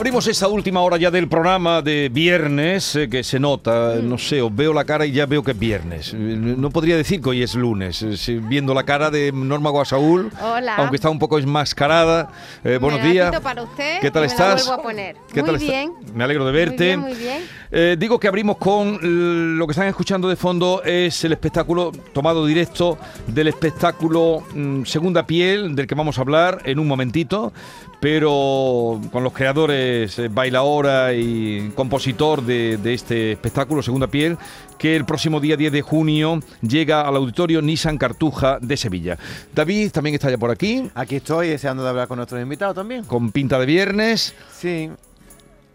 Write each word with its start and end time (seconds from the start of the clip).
Abrimos 0.00 0.26
esa 0.28 0.48
última 0.48 0.80
hora 0.80 0.96
ya 0.96 1.10
del 1.10 1.28
programa 1.28 1.82
de 1.82 2.08
viernes, 2.10 2.96
eh, 2.96 3.10
que 3.10 3.22
se 3.22 3.38
nota, 3.38 3.96
Mm. 4.00 4.08
no 4.08 4.16
sé, 4.16 4.40
os 4.40 4.54
veo 4.56 4.72
la 4.72 4.82
cara 4.86 5.04
y 5.04 5.12
ya 5.12 5.26
veo 5.26 5.42
que 5.44 5.50
es 5.50 5.58
viernes. 5.58 6.14
Eh, 6.14 6.16
No 6.16 6.70
podría 6.70 6.96
decir 6.96 7.20
que 7.20 7.28
hoy 7.28 7.42
es 7.42 7.54
lunes, 7.54 8.02
eh, 8.02 8.40
viendo 8.42 8.72
la 8.72 8.84
cara 8.84 9.10
de 9.10 9.30
Norma 9.30 9.68
Guasaúl, 9.68 10.30
Hola. 10.42 10.76
aunque 10.76 10.96
está 10.96 11.10
un 11.10 11.18
poco 11.18 11.38
enmascarada. 11.38 12.30
Eh, 12.64 12.78
buenos 12.80 13.02
días. 13.02 13.38
para 13.42 13.62
usted 13.62 14.00
¿Qué 14.00 14.10
tal 14.10 14.24
estás? 14.24 14.66
a 14.70 14.78
poner. 14.80 15.16
¿Qué 15.34 15.42
Muy 15.42 15.46
tal 15.50 15.56
está- 15.56 15.70
bien. 15.70 15.92
Me 16.14 16.24
alegro 16.24 16.46
de 16.46 16.52
verte. 16.52 16.84
bien, 16.86 17.00
muy 17.00 17.12
bien. 17.14 17.42
Eh, 17.70 17.96
digo 17.98 18.18
que 18.18 18.26
abrimos 18.26 18.56
con 18.56 19.58
lo 19.58 19.66
que 19.66 19.72
están 19.72 19.86
escuchando 19.86 20.30
de 20.30 20.36
fondo 20.36 20.82
es 20.82 21.22
el 21.26 21.32
espectáculo 21.32 21.92
tomado 22.14 22.46
directo 22.46 22.96
del 23.26 23.48
espectáculo 23.48 24.42
mm, 24.54 24.84
Segunda 24.84 25.26
Piel, 25.26 25.74
del 25.76 25.86
que 25.86 25.94
vamos 25.94 26.16
a 26.16 26.22
hablar 26.22 26.62
en 26.64 26.78
un 26.78 26.88
momentito, 26.88 27.52
pero 28.00 29.00
con 29.12 29.22
los 29.22 29.32
creadores 29.32 30.18
eh, 30.18 30.28
bailaora 30.28 31.12
y 31.12 31.70
compositor 31.74 32.42
de, 32.42 32.78
de 32.78 32.94
este 32.94 33.32
espectáculo 33.32 33.82
Segunda 33.82 34.06
Piel, 34.06 34.38
que 34.78 34.96
el 34.96 35.04
próximo 35.04 35.40
día 35.40 35.56
10 35.56 35.72
de 35.72 35.82
junio 35.82 36.40
llega 36.62 37.02
al 37.02 37.16
auditorio 37.16 37.60
Nissan 37.60 37.98
Cartuja 37.98 38.58
de 38.60 38.76
Sevilla. 38.76 39.18
David 39.54 39.90
también 39.92 40.14
está 40.14 40.30
ya 40.30 40.38
por 40.38 40.50
aquí, 40.50 40.90
Aquí 40.94 41.16
estoy 41.16 41.48
deseando 41.48 41.82
de 41.82 41.90
hablar 41.90 42.08
con 42.08 42.16
nuestros 42.16 42.40
invitados 42.40 42.74
también. 42.74 43.04
con 43.04 43.30
pinta 43.30 43.58
de 43.58 43.66
viernes. 43.66 44.34
Sí, 44.52 44.90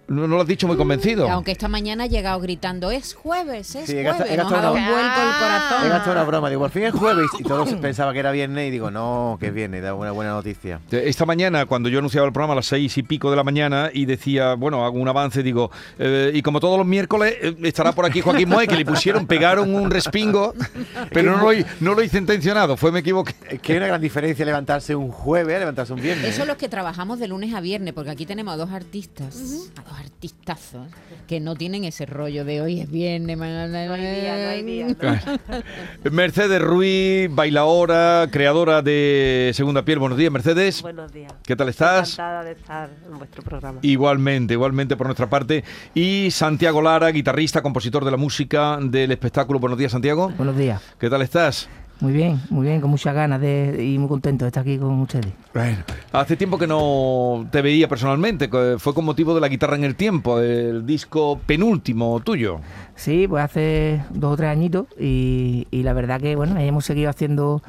No, 0.08 0.28
no 0.28 0.36
lo 0.36 0.42
has 0.42 0.48
dicho 0.48 0.68
muy 0.68 0.78
convencido. 0.78 1.30
Aunque 1.30 1.52
esta 1.52 1.68
mañana 1.68 2.04
ha 2.04 2.08
llegado 2.08 2.40
gritando, 2.40 2.92
es 2.92 3.14
jueves, 3.16 3.76
es 3.76 3.88
Sí, 3.88 3.98
he 3.98 4.04
jueves. 4.04 4.06
gastado- 4.06 4.30
he 4.32 4.38
Nos 4.38 4.52
ha 4.52 4.72
un 4.72 4.78
una- 4.78 5.86
he 5.86 5.90
gastado 5.90 6.12
una 6.12 6.24
broma. 6.24 6.50
Digo, 6.50 6.62
por 6.62 6.70
fin 6.72 6.84
es 6.84 6.94
jueves. 6.94 7.28
Y 7.40 7.44
todos 7.44 7.74
pensaban 7.82 8.14
que 8.14 8.20
era 8.20 8.32
viernes. 8.32 8.68
Y 8.68 8.72
digo, 8.72 8.92
no, 8.92 9.38
que 9.40 9.48
es 9.48 9.54
viernes. 9.54 9.82
Da 9.82 9.94
una 9.94 10.12
buena 10.12 10.32
noticia. 10.32 10.80
Esta 10.92 11.26
mañana, 11.26 11.66
cuando 11.66 11.90
yo 11.90 12.00
anunciaba 12.00 12.28
el 12.28 12.34
programa 12.34 12.54
a 12.54 12.58
las 12.58 12.68
seis 12.68 12.98
y 12.98 13.04
pico 13.04 13.30
de 13.32 13.36
la 13.38 13.44
mañana 13.44 13.90
y 13.94 14.06
decía, 14.06 14.54
bueno, 14.56 14.86
hago 14.86 15.00
un 15.00 15.08
avance, 15.08 15.42
digo, 15.44 15.72
eh, 15.98 16.32
y 16.34 16.42
como 16.42 16.60
todos 16.60 16.78
los 16.78 16.86
miércoles 16.88 17.36
eh, 17.42 17.56
estará 17.64 17.92
por 17.94 18.06
aquí 18.06 18.22
Joaquín 18.22 18.50
Moe, 18.50 18.68
que 18.68 18.76
le 18.76 18.86
pusieron, 18.86 19.26
pegaron 19.28 19.74
un 19.74 19.90
respingo, 19.90 20.54
pero 21.12 21.36
no 21.38 21.52
lo, 21.52 21.58
no 21.80 21.94
lo 21.96 22.04
hice 22.04 22.18
intencionado, 22.18 22.78
fue 22.78 22.92
me 22.92 23.00
equivoqué. 23.00 23.34
Es 23.50 23.60
que 23.62 23.74
hay 23.74 23.78
una 23.78 23.88
gran 23.88 24.02
diferencia 24.02 24.46
levantarse 24.46 24.96
un 24.96 25.10
jueves 25.12 25.56
a 25.56 25.60
levantarse 25.60 25.94
un 25.94 26.02
viernes. 26.02 26.26
Eso 26.30 26.40
¿eh? 26.40 26.44
es 26.44 26.48
los 26.48 26.58
que 26.58 26.70
trabajamos 26.70 27.20
de 27.20 27.28
lunes 27.28 27.54
a 27.54 27.62
viernes, 27.62 27.94
porque 27.94 28.12
aquí 28.12 28.26
tenemos 28.26 28.54
a 28.54 28.58
dos 28.58 28.72
artistas, 28.72 29.36
a 29.78 29.82
dos 29.90 29.95
artistazos, 30.00 30.88
que 31.28 31.40
no 31.40 31.56
tienen 31.56 31.84
ese 31.84 32.06
rollo 32.06 32.46
de 32.46 32.62
hoy 32.62 32.82
es 32.82 32.90
viernes. 32.90 33.38
No 33.38 33.44
hay 33.44 34.02
día, 34.02 34.36
no 34.38 34.50
hay 34.50 34.64
día. 34.64 34.88
Mercedes 36.12 36.62
Ruiz, 36.62 37.30
bailaora, 37.32 38.28
creadora 38.32 38.82
de 38.82 39.52
Segunda 39.54 39.84
Piel. 39.84 40.00
Buenos 40.00 40.18
días, 40.18 40.32
Mercedes. 40.32 40.82
Buenos 40.82 41.12
días. 41.12 41.34
¿Qué 41.44 41.56
tal 41.56 41.70
estás? 41.70 42.14
Encantada 42.14 42.44
de 42.44 42.52
estar 42.52 42.90
en 43.06 43.18
vuestro 43.18 43.44
programa. 43.44 43.80
Igualmente, 43.82 44.54
igualmente 44.54 44.96
por 44.96 45.08
nuestra 45.08 45.30
parte. 45.30 45.64
Y 45.94 46.30
Santiago 46.32 46.82
Lara, 46.82 47.10
guitarrista, 47.10 47.62
compositor 47.62 48.06
de 48.06 48.12
la 48.12 48.18
música 48.18 48.78
del 48.82 49.12
espectáculo. 49.12 49.60
Buenos 49.60 49.80
días, 49.80 49.92
Santiago. 49.92 50.32
Buenos 50.38 50.58
días. 50.58 50.82
¿Qué 51.00 51.10
tal 51.10 51.22
estás? 51.22 51.70
Muy 52.02 52.12
bien, 52.12 52.42
muy 52.50 52.68
bien, 52.68 52.82
con 52.82 52.90
muchas 52.90 53.16
ganas 53.16 53.40
de, 53.40 53.82
y 53.82 53.98
muy 53.98 54.10
contento 54.10 54.44
de 54.44 54.50
estar 54.50 54.62
aquí 54.62 54.78
con 54.78 55.00
ustedes. 55.00 55.32
Bueno, 55.54 55.78
hace 56.12 56.36
tiempo 56.36 56.58
que 56.58 56.68
no 56.68 57.48
te 57.52 57.62
veía 57.62 57.88
personalmente, 57.88 58.50
fue 58.80 58.94
con 58.94 59.06
motivo 59.06 59.34
de 59.34 59.40
la 59.40 59.48
guitarra 59.48 59.78
en 59.78 59.86
el 59.86 59.96
tiempo, 59.96 60.40
el 60.40 60.86
disco 60.86 61.40
penúltimo 61.46 62.20
tuyo. 62.20 62.60
Sí, 62.96 63.28
pues 63.30 63.44
hace 63.46 64.02
dos 64.10 64.34
o 64.34 64.38
tres 64.38 64.50
añitos 64.50 64.88
y, 65.00 65.68
y 65.72 65.84
la 65.84 65.94
verdad 65.94 66.20
que 66.20 66.36
bueno, 66.36 66.58
ahí 66.58 66.68
hemos 66.68 66.86
seguido 66.86 67.10
haciendo 67.10 67.62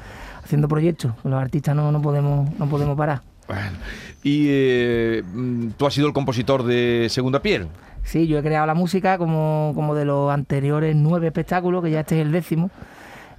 haciendo 0.43 0.69
proyectos. 0.69 1.13
Los 1.25 1.35
artistas 1.35 1.77
no, 1.77 1.93
no 1.93 2.03
podemos 2.03 2.51
no 2.59 2.69
podemos 2.69 2.97
parar. 2.97 3.23
Bueno, 3.47 3.79
y 4.25 4.47
eh, 4.49 5.23
mm, 5.25 5.69
tú 5.77 5.87
has 5.87 5.95
sido 5.95 6.09
el 6.09 6.13
compositor 6.13 6.65
de 6.65 7.07
Segunda 7.11 7.41
Piel. 7.41 7.69
Sí, 8.03 8.27
yo 8.27 8.39
he 8.39 8.43
creado 8.43 8.67
la 8.67 8.75
música 8.75 9.19
como, 9.19 9.73
como 9.75 9.95
de 9.95 10.05
los 10.05 10.33
anteriores 10.33 10.95
nueve 10.97 11.29
espectáculos, 11.29 11.83
que 11.83 11.91
ya 11.91 12.01
este 12.01 12.21
es 12.21 12.27
el 12.27 12.33
décimo. 12.33 12.71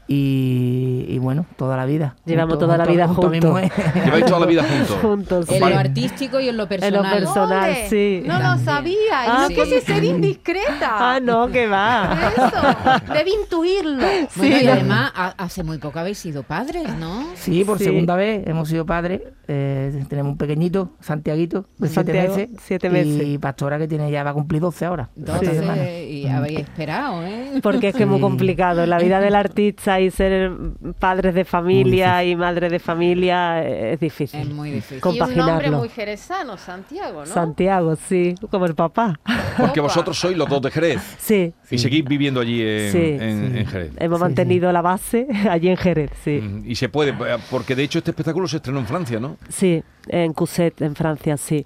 Y, 0.09 1.05
y 1.09 1.17
bueno, 1.19 1.45
toda 1.57 1.75
la 1.75 1.85
vida. 1.85 2.15
Llevamos 2.25 2.57
toda 2.59 2.77
la 2.77 2.85
vida 2.85 3.07
juntos. 3.07 3.51
mujer. 3.51 3.71
Lleváis 4.05 4.25
toda 4.25 4.39
la 4.39 4.45
vida 4.45 4.63
juntos. 4.69 4.97
Juntos. 5.01 5.49
En 5.49 5.55
sí. 5.63 5.69
lo 5.69 5.77
artístico 5.77 6.39
y 6.39 6.47
en 6.49 6.57
lo 6.57 6.63
En 6.63 6.69
personal. 6.69 7.03
lo 7.03 7.09
personal, 7.19 7.69
Ole, 7.71 7.89
sí. 7.89 8.23
No 8.25 8.39
lo 8.39 8.57
sabía. 8.63 8.95
Y 8.95 9.27
Ah, 9.27 9.37
no 9.41 9.47
sí. 9.49 9.55
quise 9.55 9.81
ser 9.81 10.03
indiscreta. 10.05 11.15
Ah, 11.15 11.19
no, 11.21 11.47
que 11.49 11.67
va. 11.67 12.17
Eso. 12.35 13.13
Debe 13.13 13.31
intuirlo. 13.41 13.97
Bueno, 13.97 14.27
Sí. 14.31 14.63
y 14.63 14.67
además 14.67 15.11
ha- 15.15 15.35
hace 15.37 15.63
muy 15.63 15.77
poco 15.77 15.99
habéis 15.99 16.17
sido 16.19 16.43
padres, 16.43 16.87
¿no? 16.97 17.25
Sí, 17.35 17.63
por 17.65 17.77
Sí. 17.77 17.85
segunda 17.85 18.15
vez 18.15 18.47
hemos 18.47 18.69
sido 18.69 18.85
padres. 18.85 19.21
Eh, 19.49 20.03
tenemos 20.09 20.33
un 20.33 20.37
pequeñito, 20.37 20.91
Santiaguito, 20.99 21.65
de 21.77 21.87
siete 21.87 22.11
Santiago, 22.13 22.35
meses. 22.37 22.49
siete 22.63 22.89
meses. 22.89 23.23
Y 23.25 23.37
Pastora 23.37 23.77
que 23.77 23.87
tiene 23.87 24.09
ya 24.11 24.23
va 24.23 24.31
a 24.31 24.33
cumplir 24.33 24.61
12 24.61 24.85
ahora. 24.85 25.09
Entonces, 25.17 25.49
esta 25.49 25.61
semana. 25.61 25.89
y 26.01 26.27
habéis 26.27 26.59
esperado, 26.59 27.23
¿eh? 27.25 27.59
Porque 27.63 27.89
es 27.89 27.95
que 27.95 28.03
es 28.03 28.09
muy 28.09 28.19
complicado. 28.19 28.85
La 28.85 28.99
vida 28.99 29.19
del 29.19 29.35
artista 29.35 29.96
y 29.99 30.11
ser 30.11 30.51
padres 30.99 31.33
de 31.33 31.45
familia 31.45 32.23
y 32.23 32.35
madres 32.35 32.71
de 32.71 32.79
familia 32.79 33.63
eh, 33.63 33.93
es 33.93 33.99
difícil. 33.99 34.39
Es 34.41 34.47
muy 34.49 34.71
difícil. 34.71 34.97
Y 34.97 35.07
un 35.09 35.17
nombre 35.17 35.27
Compaginarlo. 35.37 35.77
muy 35.79 35.89
jerezano, 35.89 36.57
Santiago, 36.57 37.19
¿no? 37.21 37.25
Santiago, 37.25 37.95
sí, 37.95 38.35
como 38.51 38.65
el 38.65 38.75
papá. 38.75 39.19
Porque 39.57 39.79
vosotros 39.79 40.17
sois 40.17 40.37
los 40.37 40.47
dos 40.49 40.61
de 40.61 40.71
Jerez. 40.71 41.01
Sí, 41.19 41.53
Y 41.71 41.77
seguís 41.77 42.05
viviendo 42.05 42.39
allí 42.39 42.61
en, 42.61 42.91
Sí. 42.91 42.97
en- 43.19 43.51
Sí. 43.53 43.59
en 43.59 43.65
Jerez. 43.67 43.91
hemos 43.97 44.19
Sí, 44.19 44.23
mantenido 44.23 44.71
la 44.71 44.81
base 44.81 45.27
allí 45.49 45.69
en 45.69 45.77
Jerez, 45.77 46.11
sí. 46.23 46.61
Y 46.65 46.75
se 46.75 46.89
puede, 46.89 47.13
porque 47.49 47.75
de 47.75 47.83
hecho 47.83 47.99
este 47.99 48.11
espectáculo 48.11 48.47
se 48.47 48.57
estrenó 48.57 48.79
en 48.79 48.85
Francia, 48.87 49.19
¿no? 49.19 49.37
Sí, 49.49 49.83
en 50.07 50.33
Cuset, 50.33 50.81
en 50.81 50.95
Francia, 50.95 51.37
sí. 51.37 51.65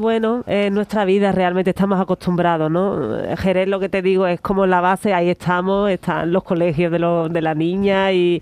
Bueno, 0.00 0.44
en 0.46 0.72
nuestra 0.72 1.04
vida 1.04 1.30
realmente 1.30 1.68
estamos 1.68 2.00
acostumbrados, 2.00 2.70
¿no? 2.70 3.18
Eh, 3.18 3.36
Jerez, 3.36 3.68
lo 3.68 3.78
que 3.78 3.90
te 3.90 4.00
digo, 4.00 4.26
es 4.26 4.40
como 4.40 4.64
la 4.64 4.80
base, 4.80 5.12
ahí 5.12 5.28
estamos, 5.28 5.90
están 5.90 6.32
los 6.32 6.42
colegios 6.42 6.90
de, 6.90 6.98
los, 6.98 7.30
de 7.30 7.42
la 7.42 7.54
niña 7.54 8.10
y, 8.10 8.40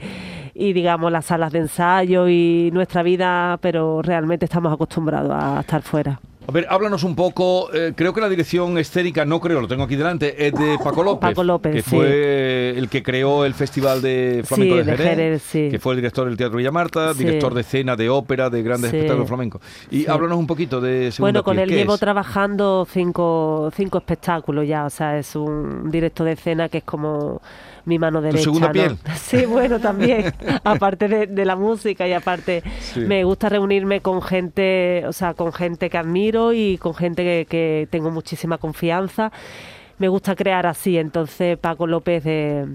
digamos, 0.55 1.11
las 1.11 1.25
salas 1.25 1.51
de 1.51 1.59
ensayo 1.59 2.29
y 2.29 2.71
nuestra 2.73 3.03
vida, 3.03 3.59
pero 3.61 4.03
realmente 4.03 4.45
estamos 4.45 4.73
acostumbrados 4.73 5.33
a 5.35 5.59
estar 5.59 5.83
fuera. 5.83 6.21
A 6.49 6.51
ver, 6.51 6.67
háblanos 6.71 7.05
un 7.05 7.15
poco. 7.15 7.69
eh, 7.75 7.93
creo 7.95 8.15
que 8.15 8.23
la 8.23 8.29
dirección 8.31 8.79
escénica, 8.79 9.27
no 9.27 9.39
creo, 9.39 9.61
lo 9.61 9.69
tengo 9.69 9.83
aquí 9.85 9.97
delante, 9.97 10.47
es 10.47 10.55
de 10.55 10.79
Paco 10.83 11.03
López. 11.03 11.29
Paco 11.29 11.45
López, 11.45 11.75
que 11.75 11.83
sí. 11.83 11.91
fue 11.95 12.71
el 12.79 12.89
que 12.89 13.03
creó 13.03 13.45
el 13.45 13.53
Festival 13.53 14.01
de 14.01 14.43
Flamenco 14.47 14.77
Sí, 14.77 14.79
de 14.79 14.85
de 14.91 14.97
Jerez, 14.97 15.09
Jerez, 15.17 15.43
sí. 15.43 15.69
que 15.71 15.79
fue 15.79 15.93
el 15.93 15.99
director 15.99 16.25
del 16.27 16.39
Teatro 16.39 16.57
Villamarta, 16.57 17.13
Sí. 17.13 17.23
director 17.25 17.53
de 17.53 17.61
escena, 17.61 17.97
de 17.97 18.09
ópera, 18.09 18.49
de 18.49 18.63
grandes 18.63 18.91
espectáculos 18.95 19.29
flamencos. 19.29 19.61
Y 19.91 20.07
háblanos 20.09 20.39
un 20.39 20.47
poquito 20.47 20.81
de 20.81 21.13
Segunda 21.13 21.19
Bueno, 21.21 21.45
con 21.45 21.59
él 21.59 21.69
¿qué 21.69 21.77
llevo 21.77 21.95
es? 21.95 22.01
trabajando 22.01 22.87
cinco, 22.91 23.71
cinco 23.77 23.99
espectáculos 23.99 24.67
ya, 24.67 24.87
o 24.87 24.91
sea, 24.91 25.19
es 25.19 25.37
un 25.37 25.91
directo 25.91 26.25
de 26.25 26.33
escena 26.33 26.71
que 26.71 26.79
es 26.79 26.85
como 26.85 27.43
mi 27.89 27.99
mano 27.99 28.21
derecha. 28.21 28.45
segunda 28.45 28.69
¿no? 28.69 28.73
piel? 28.73 28.97
Sí, 29.17 29.45
bueno, 29.47 29.81
también, 29.81 30.33
aparte 30.65 31.09
de, 31.09 31.27
de 31.27 31.45
la 31.45 31.57
música 31.57 32.07
y 32.07 32.13
aparte 32.13 32.63
Sí. 32.81 33.01
me 33.01 33.25
gusta 33.25 33.49
reunirme 33.49 34.01
con 34.01 34.23
gente, 34.23 35.03
o 35.07 35.13
sea, 35.13 35.35
con 35.35 35.53
gente 35.53 35.91
que 35.91 35.99
admiro 35.99 36.53
y 36.53 36.79
con 36.79 36.95
gente 36.95 37.23
que, 37.25 37.47
que 37.49 37.89
tengo 37.91 38.11
muchísima 38.11 38.59
confianza. 38.59 39.33
Me 39.99 40.07
gusta 40.09 40.37
crear 40.37 40.67
así, 40.67 40.97
entonces 40.97 41.59
Paco 41.59 41.87
López 41.89 42.23
eh, 42.25 42.67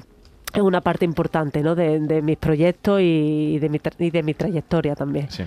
es 0.54 0.62
una 0.62 0.82
parte 0.82 1.06
importante 1.06 1.62
¿no? 1.62 1.74
de, 1.74 2.00
de 2.00 2.22
mis 2.22 2.38
proyectos 2.38 3.00
y 3.02 3.58
de 3.60 3.70
mi, 3.70 3.80
tra- 3.80 3.96
y 3.98 4.10
de 4.12 4.22
mi 4.24 4.34
trayectoria 4.34 4.94
también. 4.96 5.30
Sí. 5.32 5.44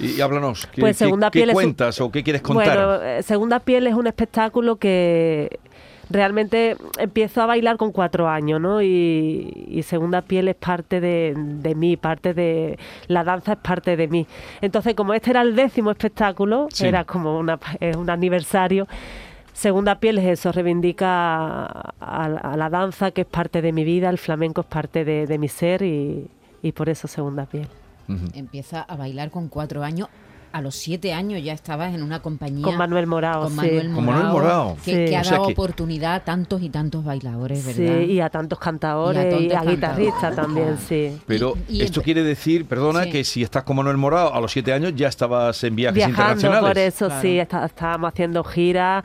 Y, 0.00 0.16
y 0.16 0.20
háblanos, 0.20 0.66
¿qué, 0.66 0.80
Pues 0.80 0.98
qué- 0.98 1.04
Segunda 1.04 1.30
qué 1.30 1.38
Piel 1.38 1.50
es 1.50 1.54
un- 1.56 1.62
cuentas 1.62 2.00
o 2.00 2.10
qué 2.10 2.22
quieres 2.24 2.42
contar? 2.42 2.76
Bueno, 2.76 3.02
eh, 3.04 3.22
Segunda 3.22 3.60
Piel 3.60 3.86
es 3.86 3.94
un 3.94 4.06
espectáculo 4.08 4.76
que 4.76 5.60
realmente 6.10 6.76
empiezo 6.98 7.40
a 7.42 7.46
bailar 7.46 7.76
con 7.76 7.92
cuatro 7.92 8.28
años, 8.28 8.60
¿no? 8.60 8.82
Y, 8.82 9.66
y 9.68 9.82
Segunda 9.84 10.22
Piel 10.22 10.48
es 10.48 10.56
parte 10.56 11.00
de, 11.00 11.34
de 11.36 11.74
mí, 11.74 11.96
parte 11.96 12.34
de... 12.34 12.78
La 13.06 13.24
danza 13.24 13.52
es 13.52 13.58
parte 13.58 13.96
de 13.96 14.08
mí. 14.08 14.26
Entonces, 14.60 14.94
como 14.94 15.14
este 15.14 15.30
era 15.30 15.42
el 15.42 15.54
décimo 15.56 15.90
espectáculo, 15.90 16.66
Sí. 16.72 16.86
era 16.86 17.04
como 17.04 17.38
una, 17.38 17.58
es 17.78 17.96
un 17.96 18.10
aniversario, 18.10 18.86
Segunda 19.52 19.98
Piel 20.00 20.18
es 20.18 20.26
eso, 20.26 20.52
reivindica 20.52 21.06
a, 21.66 21.90
a 22.00 22.56
la 22.56 22.70
danza 22.70 23.10
que 23.10 23.22
es 23.22 23.26
parte 23.26 23.60
de 23.62 23.72
mi 23.72 23.84
vida, 23.84 24.08
el 24.10 24.18
flamenco 24.18 24.62
es 24.62 24.66
parte 24.66 25.04
de, 25.04 25.26
de 25.26 25.38
mi 25.38 25.48
ser 25.48 25.82
y, 25.82 26.28
y 26.62 26.72
por 26.72 26.88
eso 26.88 27.06
Segunda 27.08 27.46
Piel. 27.46 27.68
Empieza 28.34 28.82
a 28.82 28.96
bailar 28.96 29.30
con 29.30 29.48
cuatro 29.48 29.84
años 29.84 30.08
a 30.52 30.60
los 30.60 30.74
siete 30.74 31.12
años 31.12 31.42
ya 31.42 31.52
estabas 31.52 31.94
en 31.94 32.02
una 32.02 32.20
compañía 32.22 32.64
Con 32.64 32.76
Manuel 32.76 33.06
Morao, 33.06 33.42
con 33.44 33.50
sí. 33.50 33.56
Manuel 33.56 33.92
Con 33.92 34.04
Manuel 34.04 34.26
Morao. 34.28 34.76
que, 34.84 34.90
Sí. 34.90 35.10
que 35.10 35.16
ha 35.16 35.20
O 35.20 35.24
sea 35.24 35.32
dado 35.34 35.46
que- 35.46 35.52
oportunidad 35.52 36.14
a 36.14 36.20
tantos 36.20 36.62
y 36.62 36.70
tantos 36.70 37.04
bailadores, 37.04 37.62
Sí, 37.62 37.82
¿verdad? 37.82 38.00
y 38.00 38.20
a 38.20 38.28
tantos 38.30 38.58
cantadores 38.58 39.24
y 39.40 39.46
a, 39.46 39.52
tantos 39.54 39.72
guitarristas 39.74 40.20
cantadores. 40.34 40.36
también, 40.56 40.78
sí. 41.14 41.20
Pero 41.26 41.54
Y- 41.68 41.78
y 41.78 41.82
esto 41.82 42.02
quiere 42.02 42.22
decir, 42.22 42.66
perdona, 42.66 43.04
Sí. 43.04 43.10
que 43.10 43.24
si 43.24 43.42
estás 43.42 43.62
con 43.64 43.76
Manuel 43.76 43.96
Morao 43.96 44.34
a 44.34 44.40
los 44.40 44.50
siete 44.52 44.72
años 44.72 44.92
ya 44.96 45.08
estabas 45.08 45.62
en 45.64 45.76
viajes 45.76 45.94
Viajando, 45.94 46.20
internacionales. 46.22 46.68
por 46.68 46.78
eso 46.78 47.06
Claro. 47.06 47.22
sí, 47.22 47.38
está- 47.38 47.64
estábamos 47.66 48.08
haciendo 48.12 48.42
giras, 48.44 49.04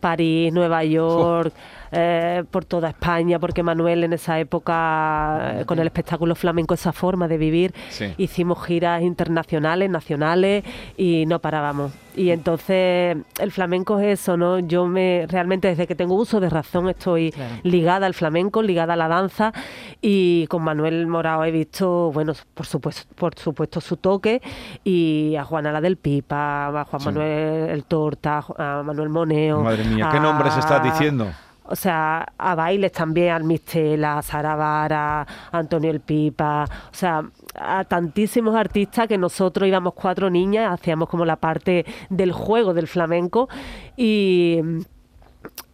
París, 0.00 0.52
Nueva 0.52 0.84
York, 0.84 1.52
eh, 1.92 2.44
por 2.50 2.64
toda 2.64 2.88
España, 2.90 3.38
porque 3.38 3.62
Manuel 3.62 4.04
en 4.04 4.12
esa 4.12 4.38
época, 4.38 5.60
eh, 5.60 5.64
con 5.66 5.78
el 5.78 5.86
espectáculo 5.86 6.34
flamenco, 6.34 6.74
esa 6.74 6.92
forma 6.92 7.28
de 7.28 7.38
vivir, 7.38 7.74
Sí. 7.90 8.12
hicimos 8.18 8.64
giras 8.64 9.02
internacionales, 9.02 9.90
nacionales 9.90 10.64
y 10.96 11.24
no 11.26 11.38
parábamos. 11.40 11.92
Y 12.14 12.30
entonces 12.30 13.16
el 13.38 13.52
flamenco 13.52 13.98
es 13.98 14.20
eso, 14.20 14.36
¿no? 14.38 14.58
Yo 14.58 14.86
me 14.86 15.26
realmente 15.28 15.68
desde 15.68 15.86
que 15.86 15.94
tengo 15.94 16.14
uso 16.14 16.40
de 16.40 16.48
razón 16.48 16.88
estoy 16.88 17.30
Claro. 17.32 17.54
ligada 17.62 18.06
al 18.06 18.14
flamenco, 18.14 18.62
ligada 18.62 18.94
a 18.94 18.96
la 18.96 19.06
danza 19.08 19.52
y 20.00 20.46
con 20.46 20.62
Manuel 20.62 21.06
Morao 21.06 21.44
he 21.44 21.50
visto, 21.50 22.10
bueno, 22.12 22.32
por 22.54 22.64
supuesto, 22.66 23.06
por 23.14 23.38
supuesto 23.38 23.80
su 23.82 23.98
toque 23.98 24.40
y 24.82 25.36
a 25.36 25.44
Juana 25.44 25.72
la 25.72 25.80
del 25.82 25.98
Pipa, 25.98 26.68
a 26.68 26.84
Juan 26.86 27.00
Sí. 27.00 27.06
Manuel 27.06 27.68
el 27.70 27.84
Torta, 27.84 28.38
a 28.56 28.76
a 28.78 28.82
Manuel 28.82 29.08
Moneo. 29.10 29.60
Madre 29.62 29.84
mía, 29.84 30.08
¿qué 30.10 30.18
nombres 30.20 30.56
estás 30.56 30.80
a- 30.80 30.82
diciendo? 30.82 31.26
O 31.68 31.76
sea, 31.76 32.26
a 32.38 32.54
bailes 32.54 32.92
también, 32.92 33.32
al 33.32 33.44
Mistela, 33.44 34.18
a 34.18 34.22
Sara 34.22 34.54
Vara, 34.56 35.22
a 35.22 35.26
Antonio 35.58 35.90
el 35.90 36.00
Pipa, 36.00 36.64
o 36.64 36.94
sea, 36.94 37.24
a 37.54 37.84
tantísimos 37.84 38.54
artistas 38.54 39.08
que 39.08 39.18
nosotros 39.18 39.68
íbamos 39.68 39.94
cuatro 39.94 40.30
niñas, 40.30 40.72
hacíamos 40.72 41.08
como 41.08 41.24
la 41.24 41.36
parte 41.36 41.84
del 42.10 42.32
juego 42.32 42.74
del 42.74 42.86
flamenco 42.86 43.48
y 43.96 44.60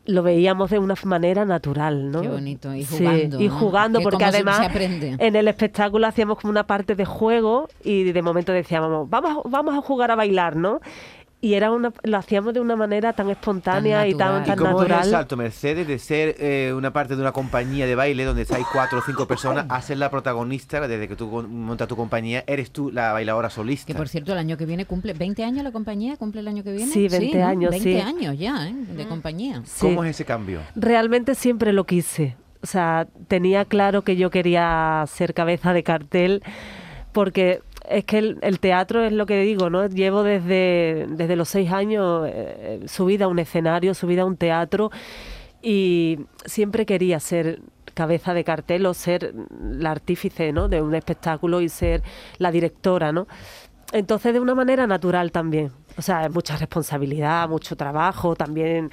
lo 0.04 0.22
veíamos 0.22 0.70
de 0.70 0.78
una 0.78 0.94
manera 1.04 1.44
natural, 1.44 2.10
¿no? 2.10 2.22
Qué 2.22 2.28
bonito, 2.28 2.74
y 2.74 2.84
Sí, 2.84 2.98
jugando, 2.98 3.40
y 3.40 3.48
jugando, 3.48 3.98
Que 4.00 4.02
porque 4.02 4.24
además 4.24 4.68
en 4.98 5.36
el 5.36 5.46
espectáculo 5.46 6.06
hacíamos 6.06 6.38
como 6.38 6.50
una 6.50 6.66
parte 6.66 6.96
de 6.96 7.04
juego 7.04 7.68
y 7.84 8.10
de 8.12 8.22
momento 8.22 8.52
decíamos, 8.52 9.08
vamos, 9.08 9.42
vamos 9.44 9.74
a 9.74 9.80
jugar 9.80 10.10
a 10.10 10.16
bailar, 10.16 10.56
¿no? 10.56 10.80
Y 11.44 11.54
era 11.54 11.72
una, 11.72 11.92
lo 12.04 12.18
hacíamos 12.18 12.54
de 12.54 12.60
una 12.60 12.76
manera 12.76 13.12
tan 13.14 13.28
espontánea 13.28 14.06
y 14.06 14.14
tan, 14.14 14.28
natural. 14.28 14.42
¿Y 14.42 14.46
tan 14.46 14.58
cómo 14.58 14.78
natural. 14.78 15.00
es 15.00 15.06
el 15.06 15.12
salto, 15.12 15.36
Mercedes, 15.36 15.88
de 15.88 15.98
ser 15.98 16.36
eh, 16.38 16.72
una 16.72 16.92
parte 16.92 17.16
de 17.16 17.20
una 17.20 17.32
compañía 17.32 17.84
de 17.84 17.96
baile 17.96 18.24
donde 18.24 18.42
estáis 18.42 18.64
cuatro 18.72 19.00
o 19.00 19.02
cinco 19.04 19.26
personas 19.26 19.66
a 19.68 19.82
ser 19.82 19.98
la 19.98 20.08
protagonista 20.08 20.86
desde 20.86 21.08
que 21.08 21.16
tú 21.16 21.26
montas 21.26 21.88
tu 21.88 21.96
compañía? 21.96 22.44
¿Eres 22.46 22.70
tú 22.70 22.92
la 22.92 23.12
bailadora 23.12 23.50
solista? 23.50 23.88
Que 23.88 23.94
por 23.94 24.08
cierto, 24.08 24.30
el 24.30 24.38
año 24.38 24.56
que 24.56 24.66
viene 24.66 24.86
cumple 24.86 25.14
20 25.14 25.42
años 25.42 25.64
la 25.64 25.72
compañía, 25.72 26.16
cumple 26.16 26.42
el 26.42 26.46
año 26.46 26.62
que 26.62 26.70
viene. 26.70 26.92
Sí, 26.92 27.08
20 27.08 27.36
¿no? 27.36 27.46
años, 27.46 27.70
20 27.72 27.92
sí. 27.92 28.00
años 28.00 28.38
ya, 28.38 28.68
¿eh? 28.68 28.74
De 28.96 29.08
compañía. 29.08 29.62
Sí. 29.64 29.80
¿Cómo 29.80 30.04
es 30.04 30.10
ese 30.10 30.24
cambio? 30.24 30.60
Realmente 30.76 31.34
siempre 31.34 31.72
lo 31.72 31.86
quise. 31.86 32.36
O 32.62 32.68
sea, 32.68 33.08
tenía 33.26 33.64
claro 33.64 34.02
que 34.02 34.14
yo 34.14 34.30
quería 34.30 35.04
ser 35.08 35.34
cabeza 35.34 35.72
de 35.72 35.82
cartel 35.82 36.44
porque 37.10 37.62
es 37.88 38.04
que 38.04 38.18
el, 38.18 38.38
el 38.42 38.60
teatro 38.60 39.04
es 39.04 39.12
lo 39.12 39.26
que 39.26 39.40
digo, 39.40 39.70
¿no? 39.70 39.86
Llevo 39.86 40.22
desde, 40.22 41.06
desde 41.08 41.36
los 41.36 41.48
seis 41.48 41.70
años 41.72 42.26
eh, 42.28 42.80
subida 42.86 43.26
a 43.26 43.28
un 43.28 43.38
escenario, 43.38 43.94
subida 43.94 44.22
a 44.22 44.24
un 44.24 44.36
teatro 44.36 44.90
y 45.62 46.18
siempre 46.44 46.86
quería 46.86 47.20
ser 47.20 47.60
cabeza 47.94 48.34
de 48.34 48.44
cartel 48.44 48.86
o 48.86 48.94
ser 48.94 49.34
la 49.60 49.90
artífice, 49.90 50.52
¿no? 50.52 50.68
De 50.68 50.80
un 50.80 50.94
espectáculo 50.94 51.60
y 51.60 51.68
ser 51.68 52.02
la 52.38 52.50
directora, 52.50 53.12
¿no? 53.12 53.26
Entonces, 53.92 54.32
de 54.32 54.40
una 54.40 54.54
manera 54.54 54.86
natural 54.86 55.30
también. 55.32 55.70
O 55.96 56.02
sea, 56.02 56.28
mucha 56.28 56.56
responsabilidad, 56.56 57.48
mucho 57.48 57.76
trabajo, 57.76 58.34
también 58.34 58.90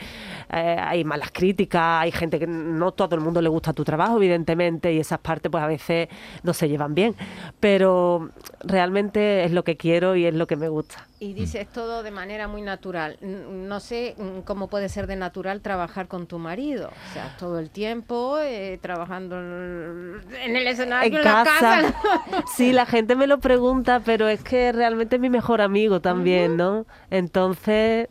eh, 0.52 0.78
hay 0.80 1.04
malas 1.04 1.32
críticas, 1.32 2.02
hay 2.02 2.12
gente 2.12 2.40
que 2.40 2.48
no 2.48 2.92
todo 2.92 3.16
el 3.16 3.22
mundo 3.22 3.42
le 3.42 3.50
gusta 3.50 3.74
tu 3.74 3.84
trabajo, 3.84 4.18
evidentemente, 4.18 4.94
y 4.94 5.00
esas 5.00 5.20
partes 5.20 5.52
pues 5.52 5.64
a 5.64 5.68
veces 5.68 6.10
no 6.44 6.54
se 6.54 6.68
llevan 6.68 6.96
bien. 6.96 7.16
Pero 7.60 8.30
realmente 8.62 9.44
es 9.44 9.52
lo 9.52 9.64
que 9.64 9.78
quiero 9.78 10.16
y 10.16 10.26
es 10.26 10.34
lo 10.34 10.48
que 10.48 10.56
me 10.56 10.70
gusta. 10.70 11.08
Y 11.22 11.34
dices 11.34 11.68
todo 11.68 12.02
de 12.02 12.12
manera 12.12 12.48
muy 12.48 12.62
natural. 12.62 13.18
No 13.22 13.82
sé 13.82 14.16
mm, 14.18 14.42
cómo 14.42 14.68
puede 14.68 14.88
ser 14.88 15.06
de 15.06 15.18
natural 15.18 15.62
trabajar 15.62 16.08
con 16.08 16.28
tu 16.28 16.40
marido. 16.40 16.88
O 16.88 17.14
sea, 17.14 17.36
todo 17.38 17.60
el 17.60 17.70
tiempo 17.70 18.40
eh, 18.40 18.80
trabajando 18.82 19.38
en 19.38 20.00
en 20.44 20.56
el 20.56 20.68
escenario, 20.68 21.18
en, 21.18 21.24
la 21.24 21.44
casa. 21.44 21.94
Sí, 22.56 22.72
la 22.72 22.86
gente 22.86 23.16
me 23.16 23.28
lo 23.28 23.40
pregunta, 23.40 24.02
pero 24.04 24.28
es 24.28 24.44
que 24.44 24.72
realmente 24.72 25.16
es 25.18 25.22
mi 25.22 25.30
mejor 25.30 25.62
amigo 25.62 26.00
también, 26.00 26.58
¿no? 26.58 26.86
Entonces, 27.10 28.08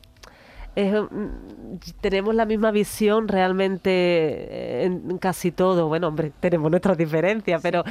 es, 0.76 0.92
mm, 0.92 1.78
tenemos 2.00 2.36
la 2.36 2.44
misma 2.46 2.70
visión 2.70 3.26
realmente 3.26 3.90
eh, 3.90 4.84
en 4.84 5.18
casi 5.18 5.50
todo. 5.50 5.88
Bueno, 5.88 6.06
hombre, 6.08 6.30
tenemos 6.40 6.70
nuestras 6.70 6.96
diferencias, 6.96 7.60
pero 7.62 7.82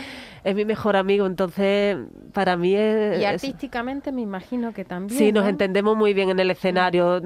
es 0.44 0.56
mi 0.56 0.64
mejor 0.64 0.96
amigo, 0.96 1.26
entonces 1.26 1.98
para 2.32 2.56
mí 2.56 2.74
es... 2.76 3.20
Y 3.20 3.26
es- 3.26 3.44
artísticamente 3.44 4.14
me 4.14 4.22
imagino 4.22 4.74
que 4.74 4.86
también. 4.86 5.18
Sí, 5.20 5.32
nos 5.34 5.44
¿no? 5.44 5.50
entendemos 5.50 5.98
muy 5.98 6.14
bien 6.14 6.30
en 6.30 6.40
el 6.40 6.50
escenario. 6.52 7.22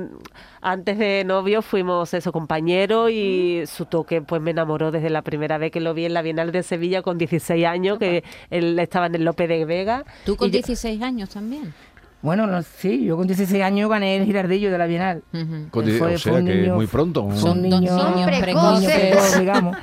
Antes 0.62 0.98
de 0.98 1.24
novio 1.25 1.62
fuimos 1.62 2.12
eso, 2.16 2.31
compañeros 2.31 3.12
y 3.12 3.62
su 3.68 3.86
toque 3.86 4.22
pues 4.24 4.42
me 4.42 4.52
enamoró 4.52 4.90
desde 4.90 5.12
la 5.12 5.22
primera 5.22 5.60
vez 5.60 5.72
que 5.72 5.80
lo 5.80 5.94
vi 5.94 6.06
en 6.06 6.16
la 6.16 6.24
Bienal 6.24 6.52
de 6.52 6.63
Sevilla 6.63 7.04
con 7.04 7.19
16 7.19 7.66
años, 7.68 8.00
que 8.00 8.24
él 8.50 8.80
estaba 8.80 9.06
en 9.06 9.13
el 9.16 9.25
Lope 9.25 9.48
de 9.48 9.66
Vega. 9.66 10.06
Tú 10.25 10.36
con 10.38 10.48
y 10.48 10.52
yo- 10.52 10.58
16 10.58 11.04
años 11.04 11.30
también. 11.30 11.72
Bueno, 12.21 12.45
no, 12.47 12.62
sí, 12.62 13.03
yo 13.03 13.18
con 13.18 13.25
16 13.27 13.63
años 13.63 13.89
gané 13.89 14.18
el 14.18 14.25
girardillo 14.25 14.71
de 14.71 14.77
la 14.77 14.85
Bienal. 14.85 15.23
Ujú. 15.33 15.69
Con- 15.71 15.85
Fue- 15.85 15.94
o 15.94 15.97
fue 15.97 16.18
sea 16.19 16.33
un 16.33 16.45
que 16.45 16.56
niño- 16.56 16.75
muy 16.75 16.88
pronto. 16.88 17.27
Son 17.31 17.38
Son 17.38 17.62
niños, 17.63 17.81
niños 18.15 18.39
precoces. 18.39 19.39
digamos. 19.39 19.75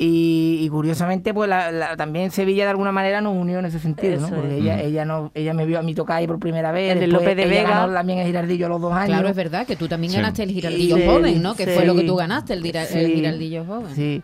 Y, 0.00 0.58
y 0.62 0.68
curiosamente, 0.68 1.34
pues 1.34 1.48
la- 1.50 1.72
la- 1.72 1.96
también 1.96 2.30
Sevilla 2.30 2.62
de 2.64 2.70
alguna 2.70 2.92
manera 2.92 3.20
nos 3.20 3.34
unió 3.36 3.58
en 3.58 3.64
ese 3.66 3.80
sentido, 3.80 4.20
¿no? 4.20 4.28
Porque 4.28 4.56
es. 4.58 4.62
ella, 4.62 4.80
ella 4.80 5.04
no, 5.04 5.32
ella 5.34 5.54
me 5.54 5.66
vio 5.66 5.76
a 5.78 5.82
mí 5.82 5.92
tocar 5.92 6.18
ahí 6.18 6.26
por 6.28 6.38
primera 6.38 6.70
vez. 6.70 7.00
El 7.02 7.10
Lope 7.10 7.34
de 7.34 7.46
Vega. 7.46 7.68
ganó 7.70 7.92
también 7.92 8.20
el 8.20 8.26
girardillo 8.26 8.66
a 8.66 8.68
los 8.68 8.80
dos 8.80 8.92
años. 8.92 9.08
Claro, 9.08 9.28
es 9.28 9.34
verdad 9.34 9.66
que 9.66 9.74
tú 9.74 9.88
también 9.88 10.12
Sí. 10.12 10.16
ganaste 10.18 10.44
el 10.44 10.50
giraldillo 10.52 10.96
Sí, 10.96 11.02
joven, 11.04 11.42
¿no? 11.42 11.56
Que 11.56 11.64
sí. 11.64 11.70
fue 11.72 11.84
lo 11.84 11.96
que 11.96 12.04
tú 12.04 12.14
ganaste, 12.14 12.52
el, 12.54 12.64
el 12.64 12.86
Sí, 12.86 13.12
giraldillo 13.14 13.64
joven. 13.64 13.94
Sí. 13.96 14.22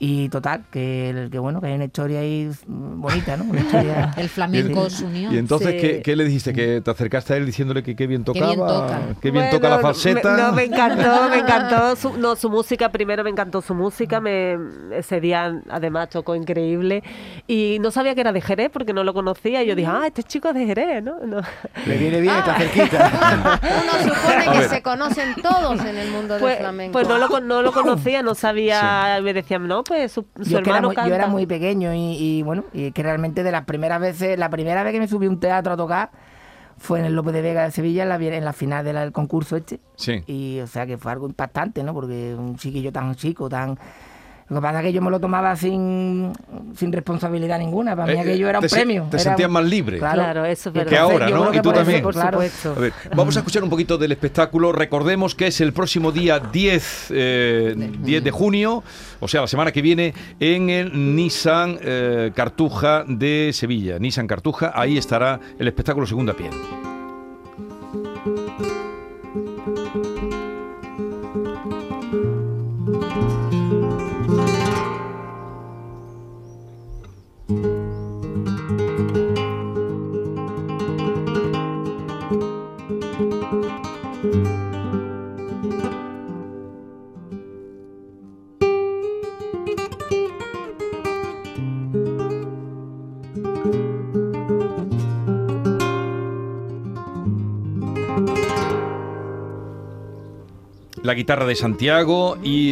Y 0.00 0.28
total, 0.28 0.62
que, 0.70 1.28
que 1.32 1.38
bueno, 1.40 1.60
que 1.60 1.66
hay 1.66 1.72
una 1.74 1.86
historia 1.86 2.20
ahí 2.20 2.48
mm, 2.68 3.00
bonita, 3.00 3.36
¿no? 3.36 3.44
Una 3.44 3.60
historia... 3.60 4.12
El 4.16 4.28
flamenco 4.28 4.82
os 4.82 5.00
unió. 5.00 5.32
Y 5.32 5.38
entonces, 5.38 5.72
Sí. 5.72 5.78
¿qué, 5.80 6.02
qué 6.02 6.14
le 6.14 6.24
dijiste? 6.24 6.52
¿Que 6.52 6.80
te 6.80 6.90
acercaste 6.90 7.34
a 7.34 7.36
él 7.36 7.46
diciéndole 7.46 7.82
que 7.82 7.96
qué 7.96 8.06
bien 8.06 8.22
Qué 8.22 8.32
tocaba? 8.32 8.46
bien 8.54 8.58
toca. 8.66 9.00
qué 9.20 9.30
bien 9.32 9.44
Bueno, 9.46 9.56
toca 9.58 9.68
la 9.70 9.76
me- 9.78 9.82
falseta? 9.82 10.36
no, 10.36 10.52
me 10.52 10.64
encantó, 10.64 11.28
me 11.28 11.36
encantó. 11.40 11.96
Su, 11.96 12.16
no, 12.16 12.36
su 12.36 12.48
música, 12.48 12.90
primero 12.90 13.24
me 13.24 13.30
encantó 13.30 13.60
su 13.60 13.74
música. 13.74 14.20
Me, 14.20 14.56
ese 14.92 15.20
día, 15.20 15.52
además, 15.68 16.10
tocó 16.10 16.36
increíble. 16.36 17.02
Y 17.48 17.78
no 17.80 17.90
sabía 17.90 18.14
que 18.14 18.20
era 18.20 18.30
de 18.32 18.40
Jerez 18.40 18.70
porque 18.72 18.92
no 18.92 19.02
lo 19.02 19.12
conocía. 19.12 19.64
Y 19.64 19.66
yo 19.66 19.74
dije, 19.74 19.88
ah, 19.90 20.04
este 20.06 20.22
chico 20.22 20.48
es 20.50 20.54
de 20.54 20.64
Jerez, 20.66 21.02
¿no? 21.02 21.16
No. 21.26 21.40
Le 21.86 21.96
viene 21.98 22.20
bien, 22.20 22.34
Ah. 22.36 22.38
está 22.38 22.54
cerquita. 22.56 23.60
Uno 23.82 24.14
supone 24.14 24.58
que 24.60 24.68
se 24.68 24.80
conocen 24.80 25.34
todos 25.42 25.80
en 25.84 25.96
el 25.98 26.10
mundo 26.12 26.34
del 26.34 26.40
Pues, 26.42 26.58
flamenco. 26.58 26.92
pues 26.92 27.08
no, 27.08 27.18
lo, 27.18 27.28
con- 27.28 27.48
no 27.48 27.62
lo 27.62 27.72
conocía, 27.72 28.22
no 28.22 28.36
sabía. 28.36 29.18
Me 29.24 29.34
decían, 29.34 29.66
no, 29.66 29.82
pues 29.88 30.12
su, 30.12 30.26
su 30.36 30.50
Yo, 30.50 30.62
que 30.62 30.70
era 30.70 30.78
hermano 30.78 30.94
muy, 30.94 31.08
yo 31.08 31.14
era 31.14 31.26
muy 31.26 31.46
pequeño 31.46 31.94
y, 31.94 32.16
y, 32.16 32.42
bueno, 32.42 32.64
y 32.72 32.92
que 32.92 33.02
realmente 33.02 33.42
de 33.42 33.50
las 33.50 33.64
primeras 33.64 34.00
veces, 34.00 34.38
la 34.38 34.50
primera 34.50 34.84
vez 34.84 34.92
que 34.92 35.00
me 35.00 35.08
subí 35.08 35.26
a 35.26 35.30
un 35.30 35.40
teatro 35.40 35.72
a 35.72 35.76
tocar 35.76 36.10
fue 36.76 37.00
en 37.00 37.06
el 37.06 37.14
López 37.14 37.32
de 37.32 37.42
Vega 37.42 37.64
de 37.64 37.70
Sevilla, 37.72 38.04
en 38.04 38.08
la, 38.08 38.16
en 38.16 38.44
la 38.44 38.52
final 38.52 38.84
del 38.84 38.96
del 38.96 39.12
concurso 39.12 39.56
este. 39.56 39.80
Sí. 39.96 40.22
Y 40.26 40.60
o 40.60 40.66
sea 40.66 40.86
que 40.86 40.98
fue 40.98 41.10
algo 41.10 41.26
impactante, 41.26 41.82
¿no? 41.82 41.94
Porque 41.94 42.34
un 42.38 42.56
chiquillo 42.56 42.92
tan 42.92 43.14
chico, 43.14 43.48
tan... 43.48 43.78
Lo 44.50 44.56
que 44.56 44.62
pasa 44.62 44.78
es 44.80 44.86
que 44.86 44.92
yo 44.94 45.02
me 45.02 45.10
lo 45.10 45.20
tomaba 45.20 45.54
sin, 45.56 46.32
sin 46.74 46.90
responsabilidad 46.90 47.58
ninguna. 47.58 47.94
Para 47.94 48.10
mí 48.12 48.18
Eh, 48.18 48.20
aquello 48.22 48.48
era 48.48 48.58
un 48.58 48.62
te 48.62 48.70
se- 48.70 48.76
premio. 48.76 49.02
te 49.10 49.16
era 49.16 49.24
sentías 49.24 49.46
un- 49.48 49.52
más 49.52 49.64
libre. 49.66 49.98
Claro, 49.98 50.44
eso 50.46 50.70
es 50.70 50.74
Y 50.74 50.78
verdad. 50.78 50.90
Que 50.90 50.96
ahora, 50.98 51.28
¿no? 51.28 51.52
Y 51.52 51.56
tú 51.58 51.62
por 51.64 51.74
eso, 51.74 51.82
también. 51.82 52.02
Por 52.02 52.14
claro. 52.14 52.30
supuesto. 52.38 52.72
A 52.74 52.80
ver, 52.80 52.92
vamos 53.14 53.36
a 53.36 53.40
escuchar 53.40 53.62
un 53.62 53.68
poquito 53.68 53.98
del 53.98 54.12
espectáculo. 54.12 54.72
Recordemos 54.72 55.34
que 55.34 55.48
es 55.48 55.60
el 55.60 55.74
próximo 55.74 56.12
día 56.12 56.40
10, 56.40 57.08
eh, 57.10 57.74
10 58.00 58.24
de 58.24 58.30
junio, 58.30 58.82
o 59.20 59.28
sea, 59.28 59.42
la 59.42 59.48
semana 59.48 59.70
que 59.70 59.82
viene, 59.82 60.14
en 60.40 60.70
el 60.70 61.14
Nissan 61.14 61.78
eh, 61.82 62.32
Cartuja 62.34 63.04
de 63.06 63.50
Sevilla. 63.52 63.98
Nissan 63.98 64.26
Cartuja, 64.26 64.72
ahí 64.74 64.96
estará 64.96 65.38
el 65.58 65.68
espectáculo 65.68 66.06
Segunda 66.06 66.32
Piel. 66.32 66.52
Guitarra 101.18 101.44
de 101.46 101.54
Santiago 101.56 102.38
y 102.42 102.70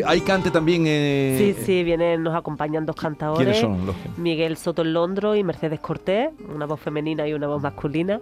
eh, 0.00 0.02
hay 0.06 0.20
cante 0.20 0.50
también. 0.50 0.84
eh, 0.86 1.36
Sí, 1.56 1.64
sí, 1.64 1.84
vienen, 1.84 2.22
nos 2.22 2.34
acompañan 2.34 2.84
dos 2.84 2.96
cantadores. 2.96 3.38
¿Quiénes 3.44 3.60
son 3.60 3.86
los 3.86 3.96
Miguel 4.18 4.56
Soto 4.56 4.84
Londro 4.84 5.34
y 5.36 5.44
Mercedes 5.44 5.80
Cortés, 5.80 6.30
una 6.54 6.66
voz 6.66 6.80
femenina 6.80 7.26
y 7.26 7.32
una 7.34 7.46
voz 7.46 7.62
masculina. 7.62 8.20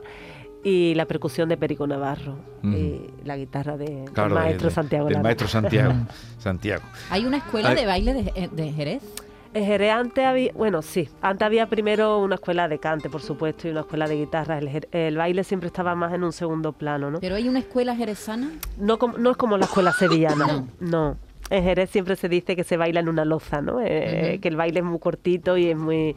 Y 0.62 0.94
la 0.94 1.04
percusión 1.06 1.48
de 1.48 1.56
Perico 1.56 1.86
Navarro. 1.86 2.36
Y 2.64 3.00
la 3.24 3.36
guitarra 3.36 3.76
de, 3.76 4.04
Claro, 4.12 4.34
del 4.34 4.38
de- 4.38 4.44
maestro 4.46 4.68
de- 4.68 4.74
Santiago 4.74 5.04
Del 5.06 5.12
Lara. 5.14 5.22
maestro 5.22 5.46
Santiago. 5.48 5.92
Santiago. 6.38 6.82
Hay 7.10 7.24
una 7.24 7.36
escuela 7.36 7.72
de 7.74 7.86
baile 7.86 8.14
de, 8.14 8.48
de 8.52 8.72
Jerez. 8.72 9.02
En 9.56 9.64
Jerez 9.64 9.90
antes 9.90 10.22
había, 10.22 10.52
bueno, 10.52 10.82
sí, 10.82 11.08
antes 11.22 11.46
había 11.46 11.66
primero 11.66 12.18
una 12.18 12.34
escuela 12.34 12.68
de 12.68 12.78
cante, 12.78 13.08
por 13.08 13.22
supuesto, 13.22 13.66
y 13.66 13.70
una 13.70 13.80
escuela 13.80 14.06
de 14.06 14.16
guitarra. 14.16 14.58
El, 14.58 15.16
baile 15.16 15.44
siempre 15.44 15.68
estaba 15.68 15.94
más 15.94 16.12
en 16.12 16.24
un 16.24 16.32
segundo 16.34 16.74
plano, 16.74 17.10
¿no? 17.10 17.20
Pero 17.20 17.36
hay 17.36 17.48
una 17.48 17.60
escuela 17.60 17.96
jerezana. 17.96 18.50
No, 18.76 18.98
no 19.16 19.30
es 19.30 19.36
como 19.38 19.56
la 19.56 19.64
escuela 19.64 19.94
sevillana, 19.94 20.66
no. 20.78 21.16
En 21.48 21.64
Jerez 21.64 21.88
siempre 21.88 22.16
se 22.16 22.28
dice 22.28 22.54
que 22.54 22.64
se 22.64 22.76
baila 22.76 23.00
en 23.00 23.08
una 23.08 23.24
loza, 23.24 23.62
¿no? 23.62 23.80
Eh. 23.80 24.40
Que 24.42 24.48
el 24.48 24.56
baile 24.56 24.80
es 24.80 24.84
muy 24.84 24.98
cortito 24.98 25.56
y 25.56 25.70
es 25.70 25.76
muy... 25.76 26.14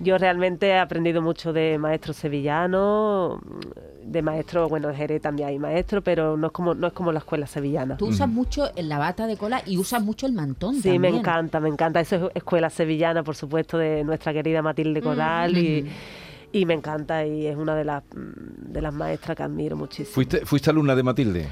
Yo 0.00 0.16
realmente 0.16 0.68
he 0.68 0.78
aprendido 0.78 1.20
mucho 1.20 1.52
de 1.52 1.76
maestros 1.76 2.16
sevillanos, 2.16 3.38
de 4.10 4.22
maestros, 4.22 4.68
bueno, 4.70 4.88
en 4.90 4.96
Jerez 4.96 5.20
también 5.22 5.48
hay 5.48 5.58
maestros, 5.58 6.02
pero 6.04 6.36
no 6.36 6.46
es 6.48 6.52
como, 6.52 6.74
no 6.74 6.86
es 6.86 6.92
como 6.92 7.12
la 7.12 7.18
escuela 7.18 7.46
sevillana. 7.46 7.96
Tú 7.96 8.06
usas 8.06 8.28
mucho 8.28 8.70
la 8.76 8.98
bata 8.98 9.26
de 9.26 9.36
cola 9.36 9.62
y 9.66 9.76
usas 9.78 10.02
mucho 10.02 10.26
el 10.26 10.32
mantón 10.32 10.74
Sí, 10.76 10.88
me 10.88 10.94
también. 10.94 11.14
encanta, 11.16 11.60
me 11.60 11.68
encanta. 11.68 12.00
Eso 12.00 12.16
es 12.16 12.22
escuela 12.36 12.70
sevillana, 12.70 13.22
por 13.22 13.36
supuesto, 13.36 13.76
de 13.78 14.04
nuestra 14.04 14.32
querida 14.32 14.62
Matilde 14.62 15.02
Coral 15.02 15.56
y, 15.58 15.86
y 16.52 16.64
me 16.64 16.74
encanta 16.74 17.26
y 17.26 17.46
es 17.46 17.56
una 17.56 17.74
de 17.74 17.84
las, 17.84 18.02
mm, 18.14 18.72
de 18.72 18.80
las 18.82 18.94
maestras 18.94 19.36
que 19.36 19.42
admiro 19.42 19.76
muchísimo. 19.76 20.14
¿Fuiste, 20.14 20.46
¿Fuiste 20.46 20.70
alumna 20.70 20.94
de 20.94 21.02
Matilde? 21.02 21.48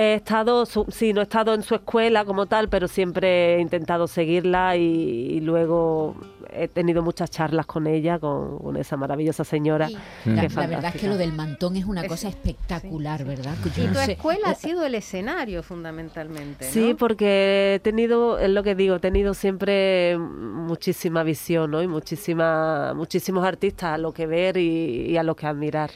He 0.00 0.14
estado, 0.14 0.64
su- 0.64 0.86
sí, 0.90 1.12
no 1.12 1.20
he 1.20 1.24
estado 1.24 1.54
en 1.54 1.62
su 1.64 1.74
escuela 1.74 2.24
como 2.24 2.46
tal, 2.46 2.68
pero 2.68 2.86
siempre 2.86 3.56
he 3.56 3.60
intentado 3.60 4.06
seguirla 4.06 4.76
y, 4.76 4.82
y 4.82 5.40
luego 5.40 6.14
he 6.52 6.68
tenido 6.68 7.02
muchas 7.02 7.30
charlas 7.30 7.66
con 7.66 7.88
ella, 7.88 8.20
con, 8.20 8.58
con 8.58 8.76
esa 8.76 8.96
maravillosa 8.96 9.42
señora. 9.42 9.88
Que 10.22 10.30
la, 10.30 10.44
es 10.44 10.54
la 10.54 10.66
verdad 10.68 10.92
es 10.94 11.00
que 11.00 11.08
lo 11.08 11.16
del 11.16 11.32
mantón 11.32 11.76
es 11.76 11.84
una 11.84 12.02
Es- 12.02 12.08
cosa 12.08 12.28
espectacular, 12.28 13.24
¿verdad? 13.24 13.54
Yo 13.76 13.82
Y 13.82 13.86
no 13.88 13.92
tu 13.94 13.98
sé- 13.98 14.12
escuela 14.12 14.50
ha 14.50 14.52
eh, 14.52 14.56
sido 14.56 14.84
el 14.86 14.94
escenario 14.94 15.64
fundamentalmente, 15.64 16.66
¿no? 16.66 16.70
Sí, 16.70 16.94
porque 16.96 17.74
he 17.74 17.80
tenido, 17.80 18.38
es 18.38 18.50
lo 18.50 18.62
que 18.62 18.76
digo, 18.76 18.94
he 18.96 19.00
tenido 19.00 19.34
siempre 19.34 20.16
muchísima 20.16 21.24
visión, 21.24 21.72
¿no? 21.72 21.82
Y 21.82 21.88
muchísima, 21.88 22.94
muchísimos 22.94 23.44
artistas 23.44 23.94
a 23.94 23.98
lo 23.98 24.12
que 24.12 24.28
ver 24.28 24.58
y, 24.58 25.06
y 25.10 25.16
a 25.16 25.24
lo 25.24 25.34
que 25.34 25.46
admirar. 25.48 25.90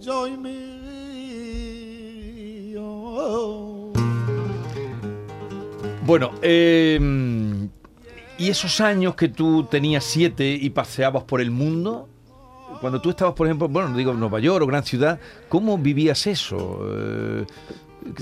Tuyo 0.00 0.26
y 0.26 0.36
mío. 0.36 0.80
Bueno, 6.04 6.32
eh, 6.42 6.98
¿y 8.38 8.48
esos 8.48 8.80
años 8.80 9.14
que 9.14 9.28
tú 9.28 9.64
tenías 9.64 10.04
siete 10.04 10.50
y 10.50 10.70
paseabas 10.70 11.24
por 11.24 11.40
el 11.40 11.50
mundo? 11.50 12.08
Cuando 12.80 13.00
tú 13.00 13.10
estabas, 13.10 13.34
por 13.34 13.46
ejemplo, 13.46 13.68
bueno, 13.68 13.90
no 13.90 13.96
digo 13.96 14.14
Nueva 14.14 14.40
York 14.40 14.64
o 14.64 14.66
gran 14.66 14.84
ciudad, 14.84 15.20
¿cómo 15.48 15.76
vivías 15.76 16.26
eso? 16.26 16.80
Eh, 16.88 17.44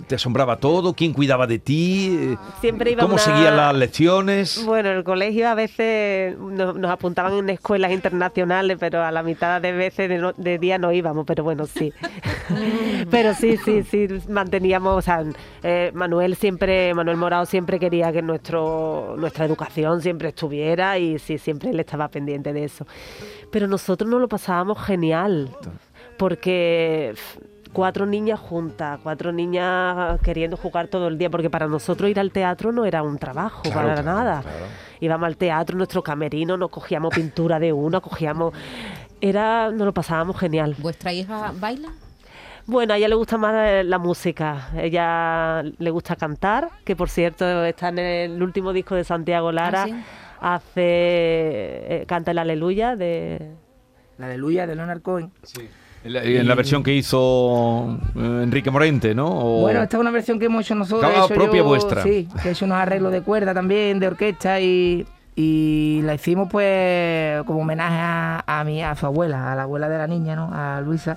¿Te 0.08 0.16
asombraba 0.16 0.56
todo? 0.56 0.92
¿Quién 0.94 1.12
cuidaba 1.12 1.46
de 1.46 1.58
ti? 1.60 2.16
Eh, 2.32 2.36
Siempre 2.60 2.90
iba 2.90 3.02
a 3.02 3.04
¿Cómo 3.04 3.14
una- 3.14 3.22
seguías 3.22 3.54
las 3.54 3.74
lecciones? 3.74 4.64
Bueno, 4.66 4.90
el 4.90 5.04
colegio 5.04 5.48
a 5.48 5.54
veces 5.54 6.36
nos, 6.38 6.74
nos 6.76 6.90
apuntaban 6.90 7.34
en 7.34 7.50
escuelas 7.50 7.92
internacionales, 7.92 8.76
pero 8.80 9.04
a 9.04 9.12
la 9.12 9.22
mitad 9.22 9.60
de 9.62 9.72
veces 9.72 10.08
de, 10.08 10.18
no- 10.18 10.32
de 10.36 10.58
día 10.58 10.78
no 10.78 10.90
íbamos, 10.92 11.24
pero 11.26 11.44
bueno, 11.44 11.66
sí. 11.66 11.92
pero 13.10 13.34
sí, 13.34 13.56
sí, 13.56 13.82
sí, 13.84 14.08
manteníamos, 14.28 14.96
o 14.98 15.02
sea, 15.02 15.24
eh, 15.62 15.90
Manuel 15.94 16.34
siempre, 16.36 16.92
Manuel 16.94 17.16
Morado 17.16 17.46
siempre 17.46 17.78
quería 17.78 18.12
que 18.12 18.20
nuestro, 18.22 19.14
nuestra 19.16 19.44
educación 19.44 20.02
siempre 20.02 20.28
estuviera 20.30 20.98
y 20.98 21.18
sí, 21.18 21.38
siempre 21.38 21.70
él 21.70 21.78
estaba 21.80 22.08
pendiente 22.08 22.52
de 22.52 22.64
eso. 22.64 22.86
Pero 23.52 23.68
nosotros 23.68 24.10
nos 24.10 24.20
lo 24.20 24.28
pasábamos 24.28 24.78
genial, 24.84 25.50
porque 26.16 27.14
cuatro 27.72 28.06
niñas 28.06 28.40
juntas, 28.40 28.98
cuatro 29.02 29.32
niñas 29.32 30.20
queriendo 30.22 30.56
jugar 30.56 30.88
todo 30.88 31.08
el 31.08 31.18
día, 31.18 31.30
porque 31.30 31.50
para 31.50 31.66
nosotros 31.66 32.10
ir 32.10 32.18
al 32.18 32.30
teatro 32.32 32.72
no 32.72 32.84
era 32.84 33.02
un 33.02 33.18
trabajo, 33.18 33.62
Claro, 33.62 33.76
para 33.88 34.02
claro, 34.02 34.18
nada. 34.18 34.40
claro. 34.42 34.66
Íbamos 35.00 35.26
al 35.26 35.36
teatro, 35.36 35.76
nuestro 35.76 36.02
camerino, 36.02 36.56
nos 36.56 36.70
cogíamos 36.70 37.14
pintura 37.14 37.58
de 37.58 37.72
uno, 37.72 38.00
cogíamos... 38.00 38.52
Era, 39.20 39.70
nos 39.72 39.84
lo 39.86 39.92
pasábamos 39.92 40.38
genial. 40.38 40.76
¿Vuestra 40.78 41.12
hija 41.12 41.52
baila? 41.58 41.88
Bueno, 42.66 42.94
a 42.94 42.96
ella 42.98 43.08
le 43.08 43.14
gusta 43.14 43.36
más 43.38 43.54
eh, 43.66 43.82
la 43.82 43.98
música. 43.98 44.68
Ella 44.76 45.62
le 45.62 45.90
gusta 45.90 46.14
cantar, 46.16 46.68
que 46.84 46.94
por 46.94 47.08
cierto 47.08 47.64
está 47.64 47.88
en 47.88 47.98
el 47.98 48.42
último 48.42 48.72
disco 48.72 48.94
de 48.94 49.02
Santiago 49.04 49.50
Lara. 49.50 49.82
Ah, 49.82 49.86
sí. 49.86 49.94
Hace 50.40 50.82
eh, 50.82 52.04
canta 52.06 52.30
el 52.30 52.38
Aleluya 52.38 52.94
de 52.94 53.50
La 54.18 54.26
aleluya 54.26 54.66
de 54.68 54.76
Leonard 54.76 55.02
Cohen. 55.02 55.24
En 55.58 55.68
la, 56.04 56.22
en 56.22 56.46
la 56.48 56.54
versión 56.54 56.82
que 56.82 56.94
hizo 56.94 57.98
eh, 58.16 58.40
Enrique 58.44 58.70
Morente, 58.70 59.14
¿no? 59.14 59.26
O- 59.28 59.60
Bueno, 59.62 59.82
esta 59.82 59.96
es 59.96 60.00
una 60.00 60.10
versión 60.10 60.38
que 60.38 60.46
hemos 60.46 60.64
hecho 60.64 60.74
nosotros. 60.74 61.10
He 61.12 61.18
hecho 61.24 61.34
propia 61.34 61.58
yo- 61.58 61.64
vuestra. 61.64 62.02
Sí, 62.02 62.28
que 62.42 62.48
he 62.48 62.52
hecho 62.52 62.64
unos 62.64 62.78
arreglos 62.78 63.12
de 63.12 63.22
cuerda 63.22 63.52
también, 63.54 63.98
de 63.98 64.06
orquesta 64.06 64.60
y, 64.60 65.06
y 65.36 66.00
la 66.04 66.14
hicimos 66.14 66.48
pues 66.50 67.42
como 67.44 67.60
homenaje 67.60 67.98
a, 67.98 68.44
a 68.46 68.64
mi, 68.64 68.82
a 68.82 68.94
su 68.96 69.06
abuela, 69.06 69.52
a 69.52 69.56
la 69.56 69.62
abuela 69.62 69.88
de 69.88 69.98
la 69.98 70.06
niña, 70.06 70.34
¿no? 70.36 70.50
A 70.52 70.80
Luisa. 70.80 71.16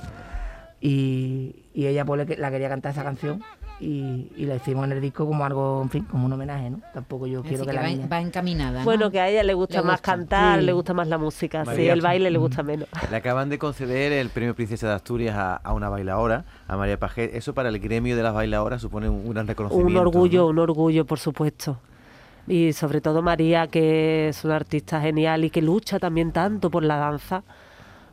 Y, 0.80 1.56
y 1.74 1.86
ella 1.86 2.04
pues 2.06 2.28
le- 2.28 2.38
la 2.38 2.50
quería 2.50 2.70
cantar 2.70 2.92
esa 2.92 3.04
canción 3.04 3.42
y, 3.82 4.32
y 4.38 4.46
la 4.46 4.56
hicimos 4.58 4.86
en 4.86 4.92
el 4.92 5.02
disco 5.02 5.26
como 5.26 5.44
algo, 5.44 5.82
en 5.82 5.90
fin, 5.90 6.04
como 6.06 6.28
un 6.28 6.34
homenaje, 6.34 6.70
¿no? 6.70 6.80
Tampoco 6.94 7.26
yo 7.26 7.42
quiero 7.42 7.64
que, 7.64 7.72
que 7.72 7.74
la 7.76 7.82
va, 7.82 7.88
niña... 7.88 8.08
va 8.08 8.22
encaminada. 8.22 8.80
¿no? 8.80 8.86
Bueno, 8.86 9.10
que 9.10 9.20
a 9.20 9.28
ella 9.28 9.44
le 9.44 9.54
gusta 9.56 9.78
Le 9.82 9.88
más 9.88 9.96
gusta. 10.00 10.12
cantar, 10.12 10.60
Sí. 10.60 10.66
le 10.68 10.72
gusta 10.74 10.94
más 10.94 11.08
la 11.08 11.18
música, 11.18 11.66
sí, 11.66 11.88
el 11.88 12.00
baile 12.02 12.30
le 12.30 12.38
gusta 12.38 12.62
menos. 12.64 12.88
Le 13.10 13.16
acaban 13.18 13.50
de 13.50 13.58
conceder 13.58 14.12
el 14.12 14.30
premio 14.30 14.54
Princesa 14.56 14.88
de 14.88 14.94
Asturias 14.94 15.36
a, 15.36 15.56
a 15.56 15.74
una 15.74 15.90
bailaora, 15.90 16.46
a 16.68 16.78
María 16.78 17.00
Pajet. 17.00 17.34
Eso 17.34 17.54
para 17.54 17.70
el 17.70 17.80
gremio 17.80 18.16
de 18.16 18.24
las 18.24 18.34
bailadoras 18.34 18.82
supone 18.82 19.10
un, 19.10 19.16
un 19.26 19.32
gran 19.34 19.48
reconocimiento. 19.48 19.90
Un 19.92 19.98
orgullo, 19.98 20.42
¿no? 20.44 20.48
un 20.50 20.60
orgullo, 20.60 21.06
por 21.06 21.18
supuesto. 21.20 21.80
Y 22.48 22.74
sobre 22.74 23.02
todo 23.02 23.22
María, 23.22 23.68
que 23.68 24.30
es 24.30 24.44
una 24.46 24.56
artista 24.58 25.00
genial 25.02 25.44
y 25.46 25.50
que 25.50 25.62
lucha 25.62 26.00
también 26.00 26.32
tanto 26.32 26.70
por 26.70 26.84
la 26.84 26.98
danza. 26.98 27.44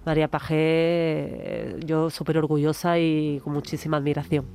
María 0.07 0.29
Pajé, 0.29 0.55
eh, 0.57 1.77
yo 1.85 2.09
súper 2.09 2.39
orgullosa 2.39 2.99
y 2.99 3.41
con 3.45 3.53
muchísima 3.53 3.97
admiración. 3.99 4.47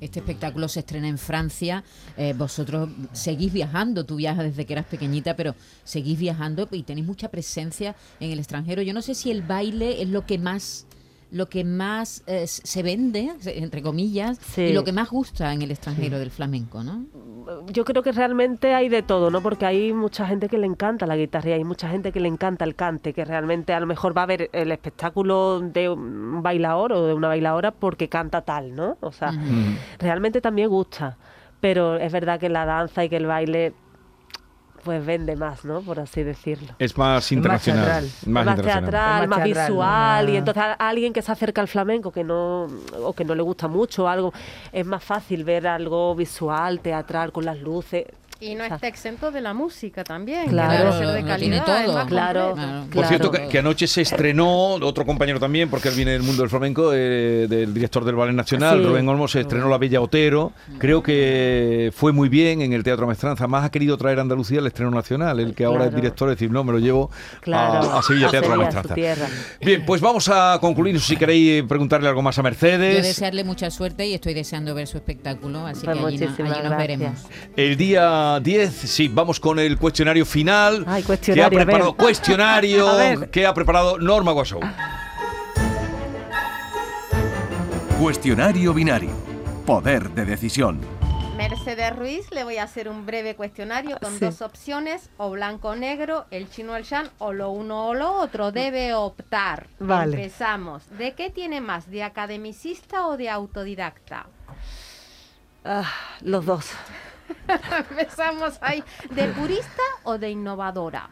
Este 0.00 0.18
espectáculo 0.20 0.68
se 0.68 0.80
estrena 0.80 1.08
en 1.08 1.18
Francia. 1.18 1.84
eh, 2.16 2.34
vosotros 2.36 2.90
seguís 3.12 3.52
viajando. 3.52 4.04
Tú 4.04 4.16
viajas 4.16 4.44
desde 4.44 4.66
que 4.66 4.72
eras 4.72 4.86
pequeñita, 4.86 5.36
pero 5.36 5.54
seguís 5.84 6.18
viajando 6.18 6.68
y 6.70 6.82
tenéis 6.82 7.06
mucha 7.06 7.28
presencia 7.28 7.94
en 8.20 8.30
el 8.30 8.38
extranjero. 8.38 8.82
Yo 8.82 8.94
no 8.94 9.02
sé 9.02 9.14
si 9.14 9.30
el 9.30 9.42
baile 9.42 10.02
es 10.02 10.08
lo 10.08 10.26
que 10.26 10.38
más 10.38 10.86
lo 11.32 11.48
que 11.48 11.64
más 11.64 12.22
eh, 12.26 12.46
se 12.46 12.82
vende, 12.82 13.32
se- 13.40 13.58
entre 13.58 13.80
comillas, 13.82 14.38
Sí. 14.38 14.60
y 14.64 14.72
lo 14.74 14.84
que 14.84 14.92
más 14.92 15.08
gusta 15.08 15.52
en 15.52 15.62
el 15.62 15.70
extranjero 15.70 16.18
del 16.18 16.30
flamenco, 16.30 16.84
¿no? 16.84 17.06
Yo 17.72 17.84
creo 17.86 18.02
que 18.02 18.12
realmente 18.12 18.74
hay 18.74 18.88
de 18.90 19.02
todo, 19.02 19.30
¿no? 19.30 19.40
Porque 19.42 19.64
hay 19.66 19.92
mucha 19.94 20.26
gente 20.26 20.48
que 20.50 20.58
le 20.58 20.66
encanta 20.66 21.06
la 21.06 21.16
guitarra 21.16 21.48
y 21.48 21.52
hay 21.54 21.64
mucha 21.64 21.88
gente 21.88 22.12
que 22.12 22.20
le 22.20 22.28
encanta 22.28 22.64
el 22.66 22.74
cante, 22.74 23.14
que 23.14 23.24
realmente 23.24 23.72
a 23.72 23.80
lo 23.80 23.86
mejor 23.86 24.16
va 24.16 24.24
a 24.24 24.26
ver 24.26 24.50
el 24.52 24.70
espectáculo 24.72 25.60
de 25.60 25.88
un 25.88 26.42
bailador 26.42 26.92
o 26.92 27.06
de 27.06 27.14
una 27.14 27.28
bailadora 27.28 27.70
porque 27.72 28.08
canta 28.08 28.42
tal, 28.42 28.74
¿no? 28.76 28.98
O 29.00 29.10
sea. 29.10 29.30
Ujú. 29.30 29.76
realmente 29.98 30.40
también 30.42 30.68
gusta, 30.68 31.16
pero 31.60 31.96
es 31.96 32.12
verdad 32.12 32.38
que 32.38 32.48
la 32.50 32.66
danza 32.66 33.04
y 33.04 33.08
que 33.08 33.16
el 33.16 33.26
baile 33.26 33.72
pues 34.82 35.04
vende 35.04 35.36
más, 35.36 35.64
¿no? 35.64 35.80
Por 35.80 36.00
así 36.00 36.22
decirlo. 36.22 36.74
Es 36.78 36.96
más 36.98 37.30
internacional. 37.32 38.04
Más, 38.26 38.44
más 38.44 38.58
internacional. 38.58 38.90
teatral, 38.90 39.22
Es 39.22 39.28
más, 39.28 39.38
más 39.38 39.44
teatral, 39.44 39.68
¿no? 39.68 39.72
visual 39.72 40.28
y 40.30 40.36
entonces 40.36 40.62
a 40.62 40.88
alguien 40.88 41.12
que 41.12 41.22
se 41.22 41.32
acerca 41.32 41.60
al 41.60 41.68
flamenco 41.68 42.12
que 42.12 42.24
no 42.24 42.68
o 43.02 43.12
que 43.12 43.24
no 43.24 43.34
le 43.34 43.42
gusta 43.42 43.68
mucho 43.68 44.08
algo 44.08 44.32
es 44.72 44.86
más 44.86 45.02
fácil 45.02 45.44
ver 45.44 45.66
algo 45.66 46.14
visual, 46.14 46.80
teatral 46.80 47.32
con 47.32 47.44
las 47.44 47.58
luces. 47.58 48.06
Y 48.42 48.54
no 48.56 48.64
está 48.64 48.88
exento 48.88 49.30
de 49.30 49.40
la 49.40 49.54
música 49.54 50.02
también, 50.02 50.48
Claro. 50.48 50.72
que 50.72 50.78
debe 50.78 50.92
ser 50.92 51.02
Lo- 51.06 51.12
de 51.12 51.22
calidad. 51.22 51.38
tiene 51.38 51.60
todo. 51.86 52.06
Claro. 52.06 52.54
Por 52.92 53.06
cierto, 53.06 53.30
que, 53.30 53.46
que 53.48 53.58
anoche 53.60 53.86
se 53.86 54.02
estrenó, 54.02 54.72
otro 54.74 55.06
compañero 55.06 55.38
también, 55.38 55.70
porque 55.70 55.88
él 55.90 55.94
viene 55.94 56.10
del 56.10 56.22
mundo 56.22 56.42
del 56.42 56.50
flamenco, 56.50 56.90
eh, 56.92 57.46
del 57.48 57.72
director 57.72 58.04
del 58.04 58.16
Ballet 58.16 58.34
Nacional, 58.34 58.78
Sí. 58.80 58.84
Rubén 58.84 59.08
Olmos, 59.08 59.30
se 59.30 59.40
estrenó 59.40 59.68
La 59.68 59.78
Bella 59.78 60.00
Otero. 60.00 60.52
Creo 60.78 61.02
que 61.04 61.92
fue 61.94 62.12
muy 62.12 62.28
bien 62.28 62.62
en 62.62 62.72
el 62.72 62.82
Teatro 62.82 63.06
Maestranza. 63.06 63.46
Más 63.46 63.64
ha 63.64 63.70
querido 63.70 63.96
traer 63.96 64.18
a 64.18 64.22
Andalucía 64.22 64.58
el 64.58 64.66
estreno 64.66 64.90
nacional, 64.90 65.38
el 65.38 65.54
que 65.54 65.64
ahora 65.64 65.86
es 65.86 65.94
director, 65.94 66.28
es 66.28 66.36
decir, 66.36 66.50
no, 66.50 66.64
me 66.64 66.72
lo 66.72 66.78
llevo 66.80 67.10
Claro, 67.42 67.90
a, 67.92 67.98
a 68.00 68.02
Sevilla, 68.02 68.28
Teatro 68.30 68.50
Sevilla, 68.50 68.70
Maestranza. 68.72 68.94
Bien, 69.60 69.84
pues 69.86 70.00
vamos 70.00 70.28
a 70.28 70.58
concluir. 70.60 71.00
Si 71.00 71.16
queréis 71.16 71.62
preguntarle 71.64 72.08
algo 72.08 72.22
más 72.22 72.36
a 72.38 72.40
Yo 72.40 72.44
Mercedes. 72.44 73.02
desearle 73.06 73.44
mucha 73.44 73.70
suerte 73.70 74.06
y 74.06 74.14
estoy 74.14 74.34
deseando 74.34 74.74
ver 74.74 74.86
su 74.88 74.96
espectáculo, 74.96 75.64
así 75.66 75.84
Pues 75.84 75.96
que 75.98 76.04
allí, 76.06 76.18
no- 76.18 76.44
allí 76.52 76.62
nos 76.68 76.76
veremos. 76.76 77.12
El 77.56 77.76
día 77.76 78.31
10, 78.40 78.72
sí, 78.72 79.08
vamos 79.08 79.38
con 79.40 79.58
el 79.58 79.78
cuestionario 79.78 80.24
final. 80.26 80.84
Ay, 80.86 81.02
cuestionario, 81.02 81.34
Que 81.34 81.42
ha 81.42 81.46
a 81.46 81.50
ver. 81.50 81.66
preparado 81.66 81.96
cuestionario 81.96 82.88
A 82.90 82.96
ver. 82.96 83.30
que 83.30 83.46
ha 83.46 83.54
preparado 83.54 83.98
Norma 83.98 84.32
Guasou. 84.32 84.60
Cuestionario 88.00 88.74
binario. 88.74 89.10
Poder 89.66 90.10
de 90.10 90.24
decisión. 90.24 90.80
Mercedes 91.36 91.96
Ruiz, 91.96 92.30
le 92.30 92.44
voy 92.44 92.58
a 92.58 92.64
hacer 92.64 92.88
un 92.88 93.06
breve 93.06 93.34
cuestionario 93.34 93.98
con 94.00 94.12
Sí. 94.12 94.24
dos 94.26 94.42
opciones, 94.42 95.08
o 95.16 95.30
blanco 95.30 95.70
o 95.70 95.74
negro, 95.76 96.26
el 96.30 96.48
chino 96.50 96.72
o 96.72 96.76
el 96.76 96.84
shan, 96.84 97.10
o 97.18 97.32
lo 97.32 97.50
uno 97.50 97.86
o 97.88 97.94
lo 97.94 98.12
otro. 98.12 98.52
Debe 98.52 98.94
optar. 98.94 99.66
Vale. 99.80 100.16
Empezamos. 100.16 100.82
¿De 100.98 101.12
qué 101.14 101.30
tiene 101.30 101.60
más? 101.60 101.90
¿De 101.90 102.02
academicista 102.02 103.06
o 103.06 103.16
de 103.16 103.30
autodidacta? 103.30 104.26
Ah, 105.64 105.90
los 106.20 106.44
dos. 106.44 106.66
Empezamos 107.90 108.58
ahí. 108.60 108.82
¿De 109.10 109.28
purista 109.28 109.82
o 110.04 110.18
de 110.18 110.30
innovadora? 110.30 111.10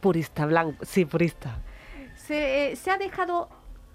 Purista, 0.00 0.46
blanco. 0.46 0.84
Sí, 0.84 1.04
purista. 1.04 1.58
Se, 2.14 2.72
eh, 2.72 2.76
se 2.76 2.90
ha 2.90 2.98
dejado 2.98 3.48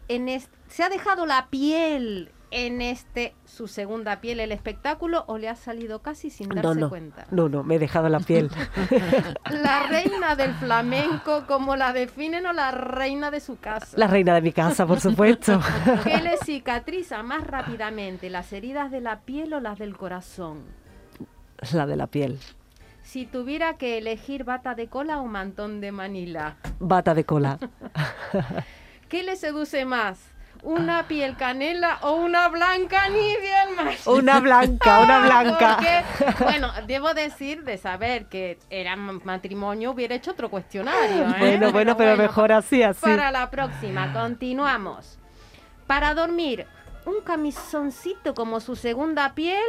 en 0.08 0.42
se 0.68 0.84
ha 0.84 0.90
dejado 0.90 1.26
la 1.26 1.48
piel 1.50 2.32
en 2.52 2.82
este 2.82 3.34
su 3.46 3.68
segunda 3.68 4.20
piel 4.22 4.40
el 4.42 4.52
espectáculo 4.52 5.24
o 5.28 5.38
le 5.38 5.48
ha 5.50 5.56
salido 5.56 6.02
casi 6.02 6.30
sin 6.30 6.50
darse 6.50 6.68
No, 6.68 6.76
no. 6.76 6.90
cuenta. 6.90 7.26
No, 7.32 7.50
no, 7.50 7.64
me 7.64 7.76
he 7.76 7.80
dejado 7.80 8.10
la 8.10 8.20
piel. 8.20 8.50
La 9.50 9.88
reina 9.88 10.36
del 10.36 10.54
flamenco, 10.56 11.46
como 11.48 11.76
la 11.76 11.94
definen 11.94 12.46
o 12.46 12.54
la 12.54 12.72
reina 12.72 13.32
de 13.32 13.40
su 13.40 13.58
casa. 13.60 13.98
La 13.98 14.08
reina 14.08 14.34
de 14.36 14.42
mi 14.42 14.52
casa, 14.52 14.86
por 14.86 15.00
supuesto. 15.00 15.60
¿Qué 16.04 16.22
le 16.22 16.38
cicatriza 16.38 17.24
más 17.24 17.46
rápidamente, 17.46 18.30
las 18.30 18.52
heridas 18.54 18.92
de 18.92 19.02
la 19.02 19.22
piel 19.22 19.54
o 19.54 19.60
las 19.60 19.80
del 19.80 19.96
corazón? 19.98 20.64
La 21.74 21.86
de 21.86 21.96
la 21.96 22.08
piel. 22.08 22.40
Si 23.04 23.26
tuviera 23.26 23.78
que 23.78 23.98
elegir 23.98 24.44
bata 24.44 24.76
de 24.76 24.88
cola 24.88 25.20
o 25.20 25.26
mantón 25.26 25.82
de 25.82 25.92
Manila, 25.92 26.58
Bata 26.80 27.14
de 27.14 27.24
cola. 27.26 27.58
¿qué 29.10 29.24
le 29.24 29.36
seduce 29.36 29.86
más? 29.86 30.31
¿Una 30.64 31.08
piel 31.08 31.36
canela 31.38 31.98
o 32.02 32.14
una 32.14 32.48
blanca 32.50 33.10
ni 33.10 33.18
bien 33.38 33.76
más? 33.76 34.06
Una 34.06 34.40
blanca, 34.40 35.00
una 35.00 35.20
blanca. 35.26 35.78
Porque, 35.78 36.44
bueno, 36.44 36.72
debo 36.86 37.14
decir 37.16 37.64
de 37.64 37.78
saber 37.80 38.28
que 38.28 38.60
era 38.70 38.96
ma- 38.96 39.20
matrimonio, 39.24 39.92
hubiera 39.92 40.14
hecho 40.16 40.32
otro 40.32 40.50
cuestionario. 40.50 41.24
¿eh? 41.30 41.36
Bueno, 41.40 41.72
bueno, 41.72 41.98
pero 41.98 42.16
mejor 42.16 42.52
así, 42.52 42.84
así. 42.84 43.02
Para 43.02 43.32
la 43.32 43.50
próxima, 43.50 44.14
continuamos. 44.14 45.18
Para 45.88 46.14
dormir, 46.14 46.68
un 47.06 47.22
camisoncito 47.24 48.36
como 48.36 48.60
su 48.60 48.76
segunda 48.76 49.34
piel 49.34 49.66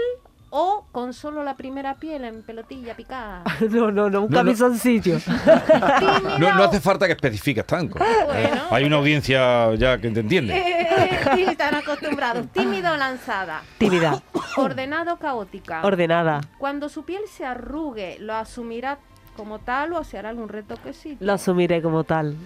o 0.54 0.86
con 0.92 1.14
solo 1.14 1.42
la 1.42 1.56
primera 1.56 1.94
piel 1.96 2.24
en 2.24 2.42
pelotilla 2.42 2.94
picada. 2.94 3.42
No, 3.70 3.90
no, 3.90 4.10
no, 4.10 4.22
un 4.22 4.30
No, 4.30 4.30
no. 4.30 4.36
camisoncillo. 4.36 5.18
No, 6.38 6.54
no 6.54 6.64
hace 6.64 6.80
falta 6.80 7.06
que 7.06 7.12
especifiques 7.12 7.66
tanto. 7.66 7.98
Bueno. 7.98 8.62
Hay 8.70 8.84
una 8.84 8.96
audiencia 8.96 9.74
ya 9.76 9.98
que 9.98 10.10
te 10.10 10.20
entiende. 10.20 10.56
Eh, 10.56 11.20
sí, 11.34 11.42
están 11.44 11.74
acostumbrados. 11.74 12.46
Tímido 12.52 12.92
o 12.92 12.96
lanzada. 12.96 13.62
Tímida, 13.78 14.22
Ordenado 14.56 15.14
o 15.14 15.16
caótica. 15.18 15.80
ordenada. 15.84 16.40
Cuando 16.58 16.88
su 16.88 17.04
piel 17.04 17.22
se 17.30 17.44
arrugue, 17.44 18.16
¿lo 18.20 18.34
asumirá 18.34 18.98
como 19.36 19.58
tal 19.58 19.92
o 19.94 20.04
se 20.04 20.18
hará 20.18 20.28
algún 20.30 20.48
retoquecito? 20.48 21.24
Lo 21.24 21.32
asumiré 21.32 21.80
como 21.82 22.04
tal. 22.04 22.36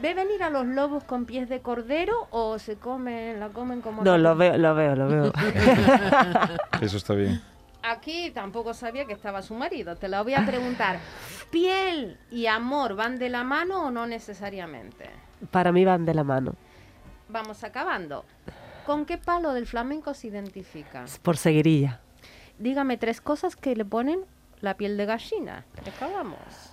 ¿Ve 0.00 0.12
venir 0.12 0.42
a 0.42 0.50
los 0.50 0.66
lobos 0.66 1.04
con 1.04 1.24
pies 1.24 1.48
de 1.48 1.60
cordero 1.60 2.26
o 2.30 2.58
se 2.58 2.76
comen, 2.76 3.38
la 3.38 3.48
comen 3.50 3.80
como... 3.80 4.02
No, 4.02 4.18
lo 4.18 4.34
veo, 4.36 4.58
lo 4.58 4.74
veo, 4.74 4.96
lo 4.96 5.08
veo. 5.08 5.32
Eso 6.80 6.96
está 6.96 7.14
bien. 7.14 7.40
Aquí 7.82 8.30
tampoco 8.30 8.74
sabía 8.74 9.04
que 9.04 9.12
estaba 9.12 9.42
su 9.42 9.54
marido. 9.54 9.94
Te 9.96 10.08
la 10.08 10.22
voy 10.22 10.34
a 10.34 10.44
preguntar. 10.46 10.98
¿Piel 11.50 12.18
y 12.30 12.46
amor 12.46 12.96
van 12.96 13.18
de 13.18 13.28
la 13.28 13.44
mano 13.44 13.86
o 13.86 13.90
no 13.90 14.06
necesariamente? 14.06 15.10
Para 15.50 15.70
mí 15.70 15.84
van 15.84 16.04
de 16.04 16.14
la 16.14 16.24
mano. 16.24 16.54
Vamos 17.28 17.62
acabando. 17.62 18.24
¿Con 18.86 19.04
qué 19.04 19.18
palo 19.18 19.52
del 19.52 19.66
flamenco 19.66 20.14
se 20.14 20.28
identifica? 20.28 21.04
Por 21.22 21.36
seguirilla. 21.36 22.00
Dígame 22.58 22.96
tres 22.96 23.20
cosas 23.20 23.54
que 23.54 23.76
le 23.76 23.84
ponen 23.84 24.20
la 24.60 24.76
piel 24.76 24.96
de 24.96 25.06
gallina. 25.06 25.64
Acabamos. 25.86 26.63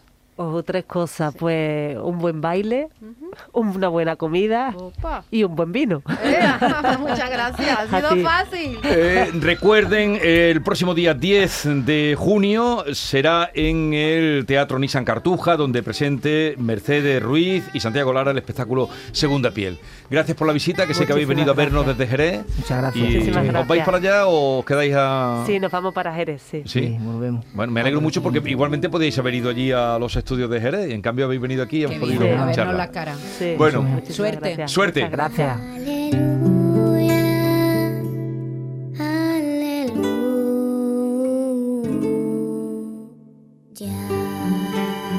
O 0.44 0.64
tres 0.64 0.86
cosas, 0.86 1.36
pues 1.38 1.96
un 1.98 2.18
buen 2.18 2.42
baile, 2.42 2.88
una 3.54 3.90
buena 3.90 4.16
comida 4.16 4.74
Opa. 4.76 5.24
y 5.30 5.44
un 5.44 5.56
buen 5.56 5.72
vino. 5.72 6.02
Eh, 6.24 6.40
muchas 7.00 7.30
gracias. 7.30 7.94
Ha 7.94 7.98
sido 7.98 8.24
fácil. 8.24 8.80
Eh, 8.84 9.30
recuerden, 9.40 10.18
el 10.20 10.64
próximo 10.64 10.96
día 10.96 11.14
10 11.14 11.86
de 11.86 12.16
junio 12.18 12.84
será 12.94 13.52
en 13.54 13.94
el 13.94 14.46
Teatro 14.48 14.80
Nissan 14.80 15.06
Cartuja, 15.06 15.58
donde 15.58 15.84
presente 15.84 16.56
Mercedes 16.58 17.22
Ruiz 17.22 17.64
y 17.74 17.80
Santiago 17.80 18.12
Lara 18.12 18.32
el 18.32 18.38
espectáculo 18.40 18.90
Segunda 19.12 19.52
Piel. 19.52 19.78
Gracias 20.10 20.36
por 20.36 20.48
la 20.48 20.54
visita, 20.54 20.88
que 20.88 20.96
sé 20.96 21.06
que 21.06 21.12
habéis 21.14 21.28
venido 21.28 21.52
a 21.52 21.56
vernos 21.56 21.86
desde 21.86 22.08
Jerez. 22.08 22.44
Muchas 22.58 22.78
gracias. 22.80 22.96
Y, 23.10 23.14
Muchísimas 23.14 23.62
¿Os 23.62 23.68
vais 23.68 23.84
para 23.84 23.98
allá 23.98 24.26
o 24.26 24.60
os 24.60 24.66
quedáis 24.66 24.94
a...? 24.98 25.44
Sí, 25.46 25.60
nos 25.60 25.72
vamos 25.72 25.94
para 25.94 26.14
Jerez, 26.14 26.42
sí. 26.42 26.64
Sí. 26.66 26.82
Sí, 26.82 26.98
volvemos. 27.00 27.46
Bueno, 27.54 27.72
me 27.72 27.82
alegro 27.82 28.02
mucho 28.02 28.24
porque 28.24 28.42
igualmente 28.50 28.90
podéis 28.90 29.18
haber 29.20 29.36
ido 29.36 29.52
allí 29.52 29.72
a 29.72 30.00
los 30.00 30.16
estudios 30.16 30.31
de 30.36 30.60
Jerez 30.62 30.90
y 30.90 30.94
en 30.94 31.02
cambio 31.02 31.26
habéis 31.26 31.42
venido 31.42 31.64
aquí 31.64 31.80
y 31.80 31.84
hemos 31.84 31.98
podido 31.98 32.22
a 32.24 32.26
vernos 32.26 32.56
charlar. 32.56 32.76
la 32.76 32.92
cara. 32.92 33.16
Sí. 33.38 33.56
Bueno. 33.58 33.82
Muchísimas 33.82 34.16
Suerte. 34.16 34.40
gracias. 34.40 34.72
Suerte. 34.72 35.00
Muchas 35.02 35.12
gracias. 35.12 36.62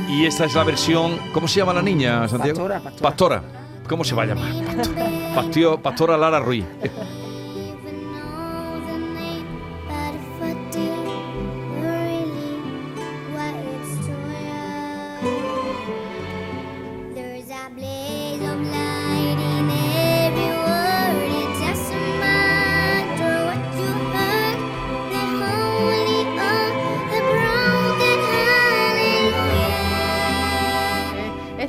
Y 0.09 0.27
esta 0.27 0.45
es 0.45 0.55
la 0.55 0.65
versión... 0.65 1.19
¿Cómo 1.33 1.49
se 1.49 1.61
llama 1.61 1.73
la 1.73 1.83
niña, 1.83 2.29
Santiago? 2.29 2.59
Pastora, 2.69 2.81
pastora. 2.81 3.03
Pastora. 3.11 3.43
¿Cómo 3.89 4.05
se 4.05 4.15
va 4.15 4.23
a 4.23 4.27
llamar? 4.27 4.53
Pastora, 4.77 5.07
Pastio- 5.35 5.83
Pastora 5.83 6.17
Lara 6.17 6.39
Ruiz. 6.41 6.65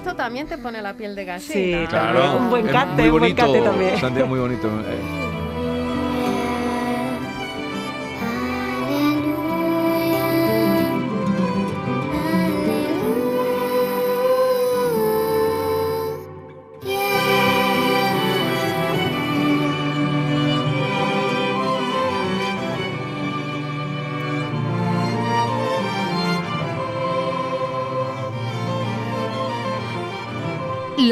Esto 0.03 0.17
también 0.17 0.45
te 0.47 0.57
pone 0.57 0.81
la 0.81 0.93
piel 0.95 1.15
de 1.15 1.23
gallina. 1.23 1.53
Sí, 1.53 1.85
Claro. 1.87 2.35
Un 2.37 2.49
buen 2.49 2.65
muy 2.65 2.73
un 3.05 3.11
buen 3.11 3.21
bonito, 3.21 3.41
cante 3.41 3.61
también. 3.61 3.97
Santiago, 4.01 4.27
muy 4.27 4.39
bonito. 4.39 4.67
eh. 4.67 5.22